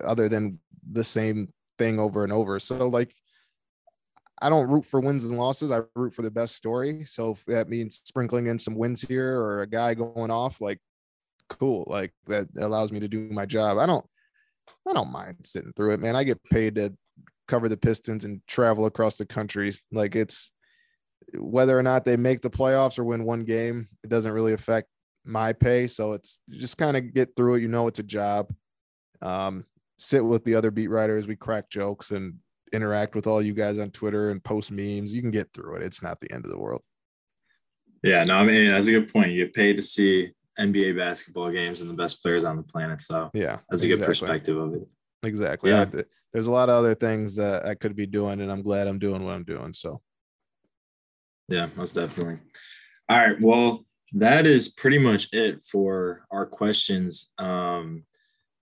other 0.03 0.27
than 0.27 0.59
the 0.91 1.03
same 1.03 1.53
thing 1.77 1.99
over 1.99 2.23
and 2.23 2.33
over. 2.33 2.59
So 2.59 2.87
like 2.87 3.13
I 4.41 4.49
don't 4.49 4.69
root 4.69 4.85
for 4.85 4.99
wins 4.99 5.25
and 5.25 5.37
losses. 5.37 5.71
I 5.71 5.81
root 5.95 6.13
for 6.13 6.21
the 6.21 6.31
best 6.31 6.55
story. 6.55 7.03
So 7.05 7.31
if 7.31 7.45
that 7.45 7.69
means 7.69 8.01
sprinkling 8.05 8.47
in 8.47 8.57
some 8.57 8.75
wins 8.75 9.01
here 9.01 9.37
or 9.37 9.61
a 9.61 9.67
guy 9.67 9.93
going 9.93 10.31
off, 10.31 10.61
like 10.61 10.79
cool. 11.49 11.83
Like 11.87 12.13
that 12.27 12.47
allows 12.57 12.91
me 12.91 12.99
to 13.01 13.07
do 13.07 13.29
my 13.31 13.45
job. 13.45 13.77
I 13.77 13.85
don't 13.85 14.05
I 14.87 14.93
don't 14.93 15.11
mind 15.11 15.37
sitting 15.43 15.73
through 15.73 15.93
it, 15.93 15.99
man. 15.99 16.15
I 16.15 16.23
get 16.23 16.43
paid 16.43 16.75
to 16.75 16.93
cover 17.49 17.67
the 17.67 17.75
Pistons 17.75 18.23
and 18.23 18.41
travel 18.47 18.85
across 18.85 19.17
the 19.17 19.25
country. 19.25 19.73
Like 19.91 20.15
it's 20.15 20.51
whether 21.33 21.77
or 21.77 21.83
not 21.83 22.05
they 22.05 22.15
make 22.15 22.41
the 22.41 22.49
playoffs 22.49 22.97
or 22.97 23.03
win 23.03 23.25
one 23.25 23.43
game, 23.43 23.87
it 24.03 24.09
doesn't 24.09 24.31
really 24.31 24.53
affect 24.53 24.87
my 25.25 25.51
pay. 25.51 25.87
So 25.87 26.13
it's 26.13 26.39
just 26.49 26.77
kind 26.77 26.95
of 26.95 27.13
get 27.13 27.35
through 27.35 27.55
it. 27.55 27.61
You 27.61 27.67
know, 27.67 27.87
it's 27.87 27.99
a 27.99 28.03
job. 28.03 28.53
Um, 29.21 29.65
sit 29.97 30.23
with 30.23 30.45
the 30.45 30.55
other 30.55 30.71
beat 30.71 30.87
writers. 30.87 31.27
We 31.27 31.35
crack 31.35 31.69
jokes 31.69 32.11
and 32.11 32.35
interact 32.71 33.15
with 33.15 33.27
all 33.27 33.41
you 33.41 33.53
guys 33.53 33.79
on 33.79 33.91
Twitter 33.91 34.29
and 34.29 34.43
post 34.43 34.71
memes. 34.71 35.13
You 35.13 35.21
can 35.21 35.31
get 35.31 35.49
through 35.53 35.75
it. 35.75 35.83
It's 35.83 36.01
not 36.01 36.19
the 36.19 36.31
end 36.31 36.45
of 36.45 36.51
the 36.51 36.57
world. 36.57 36.83
Yeah, 38.01 38.23
no, 38.23 38.37
I 38.37 38.45
mean 38.45 38.69
that's 38.69 38.87
a 38.87 38.91
good 38.91 39.11
point. 39.11 39.31
You 39.31 39.45
get 39.45 39.53
paid 39.53 39.75
to 39.75 39.83
see 39.83 40.31
NBA 40.57 40.97
basketball 40.97 41.51
games 41.51 41.81
and 41.81 41.89
the 41.89 41.95
best 41.95 42.21
players 42.21 42.45
on 42.45 42.55
the 42.55 42.63
planet. 42.63 43.01
So 43.01 43.29
yeah, 43.33 43.57
that's 43.69 43.83
a 43.83 43.87
exactly. 43.87 43.95
good 43.97 44.05
perspective 44.05 44.57
of 44.57 44.73
it. 44.75 44.87
Exactly. 45.23 45.71
Yeah. 45.71 45.85
I, 45.93 46.03
there's 46.33 46.47
a 46.47 46.51
lot 46.51 46.69
of 46.69 46.75
other 46.75 46.95
things 46.95 47.35
that 47.35 47.65
I 47.65 47.75
could 47.75 47.95
be 47.95 48.05
doing, 48.05 48.41
and 48.41 48.51
I'm 48.51 48.61
glad 48.61 48.87
I'm 48.87 48.99
doing 48.99 49.23
what 49.23 49.33
I'm 49.33 49.43
doing. 49.43 49.73
So 49.73 50.01
yeah, 51.47 51.67
most 51.75 51.93
definitely. 51.95 52.39
All 53.09 53.17
right. 53.17 53.41
Well, 53.41 53.85
that 54.13 54.45
is 54.45 54.69
pretty 54.69 54.99
much 54.99 55.29
it 55.33 55.61
for 55.63 56.25
our 56.31 56.45
questions. 56.45 57.31
Um, 57.37 58.03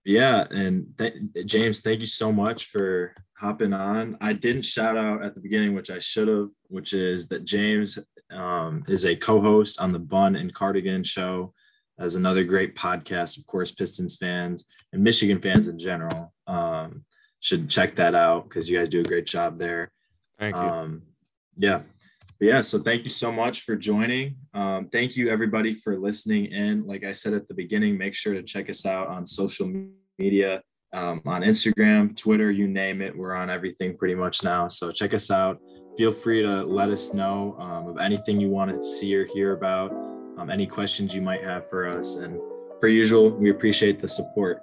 yeah, 0.04 0.46
and 0.50 0.86
th- 0.96 1.14
James, 1.44 1.82
thank 1.82 2.00
you 2.00 2.06
so 2.06 2.32
much 2.32 2.66
for 2.66 3.14
hopping 3.36 3.74
on. 3.74 4.16
I 4.22 4.32
didn't 4.32 4.64
shout 4.64 4.96
out 4.96 5.22
at 5.22 5.34
the 5.34 5.40
beginning, 5.40 5.74
which 5.74 5.90
I 5.90 5.98
should 5.98 6.28
have, 6.28 6.48
which 6.68 6.94
is 6.94 7.28
that 7.28 7.44
James 7.44 7.98
um, 8.30 8.84
is 8.88 9.04
a 9.04 9.16
co-host 9.16 9.80
on 9.80 9.92
the 9.92 9.98
Bun 9.98 10.36
and 10.36 10.54
Cardigan 10.54 11.04
show, 11.04 11.52
as 11.98 12.14
another 12.14 12.44
great 12.44 12.74
podcast. 12.74 13.38
Of 13.38 13.46
course, 13.46 13.70
Pistons 13.70 14.16
fans 14.16 14.64
and 14.92 15.02
Michigan 15.02 15.38
fans 15.38 15.68
in 15.68 15.78
general 15.78 16.32
um, 16.46 17.04
should 17.40 17.68
check 17.68 17.94
that 17.96 18.14
out 18.14 18.48
because 18.48 18.68
you 18.68 18.78
guys 18.78 18.88
do 18.88 19.00
a 19.00 19.04
great 19.04 19.26
job 19.26 19.58
there. 19.58 19.90
Thank 20.38 20.56
you. 20.56 20.62
Um, 20.62 21.02
yeah. 21.56 21.82
But 22.38 22.46
yeah, 22.46 22.60
so 22.60 22.78
thank 22.78 23.02
you 23.02 23.10
so 23.10 23.32
much 23.32 23.62
for 23.62 23.74
joining. 23.74 24.36
Um, 24.54 24.88
thank 24.90 25.16
you 25.16 25.28
everybody 25.28 25.74
for 25.74 25.98
listening 25.98 26.46
in. 26.46 26.86
Like 26.86 27.02
I 27.02 27.12
said 27.12 27.34
at 27.34 27.48
the 27.48 27.54
beginning, 27.54 27.98
make 27.98 28.14
sure 28.14 28.34
to 28.34 28.42
check 28.42 28.70
us 28.70 28.86
out 28.86 29.08
on 29.08 29.26
social 29.26 29.68
media, 30.18 30.62
um, 30.92 31.20
on 31.26 31.42
Instagram, 31.42 32.16
Twitter, 32.16 32.52
you 32.52 32.68
name 32.68 33.02
it. 33.02 33.16
We're 33.16 33.34
on 33.34 33.50
everything 33.50 33.96
pretty 33.96 34.14
much 34.14 34.44
now. 34.44 34.68
So 34.68 34.92
check 34.92 35.14
us 35.14 35.32
out. 35.32 35.58
Feel 35.96 36.12
free 36.12 36.42
to 36.42 36.64
let 36.64 36.90
us 36.90 37.12
know 37.12 37.56
um, 37.58 37.88
of 37.88 37.98
anything 37.98 38.40
you 38.40 38.50
want 38.50 38.70
to 38.70 38.82
see 38.84 39.16
or 39.16 39.26
hear 39.26 39.54
about, 39.54 39.90
um, 40.38 40.50
any 40.50 40.66
questions 40.66 41.14
you 41.14 41.22
might 41.22 41.42
have 41.42 41.68
for 41.68 41.88
us. 41.88 42.16
And 42.16 42.40
per 42.80 42.88
usual, 42.88 43.30
we 43.30 43.50
appreciate 43.50 44.00
the 44.00 44.08
support. 44.08 44.62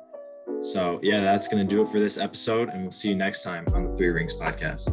So 0.61 0.99
yeah, 1.03 1.21
that's 1.21 1.47
going 1.47 1.67
to 1.67 1.75
do 1.75 1.81
it 1.81 1.89
for 1.89 1.99
this 1.99 2.17
episode. 2.17 2.69
And 2.69 2.83
we'll 2.83 2.91
see 2.91 3.09
you 3.09 3.15
next 3.15 3.43
time 3.43 3.65
on 3.73 3.91
the 3.91 3.95
Three 3.95 4.07
Rings 4.07 4.33
podcast. 4.33 4.89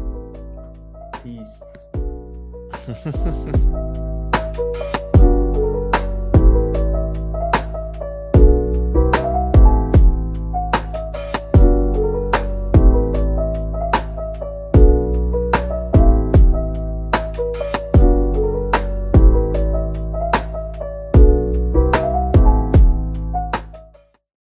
Peace. 1.23 1.63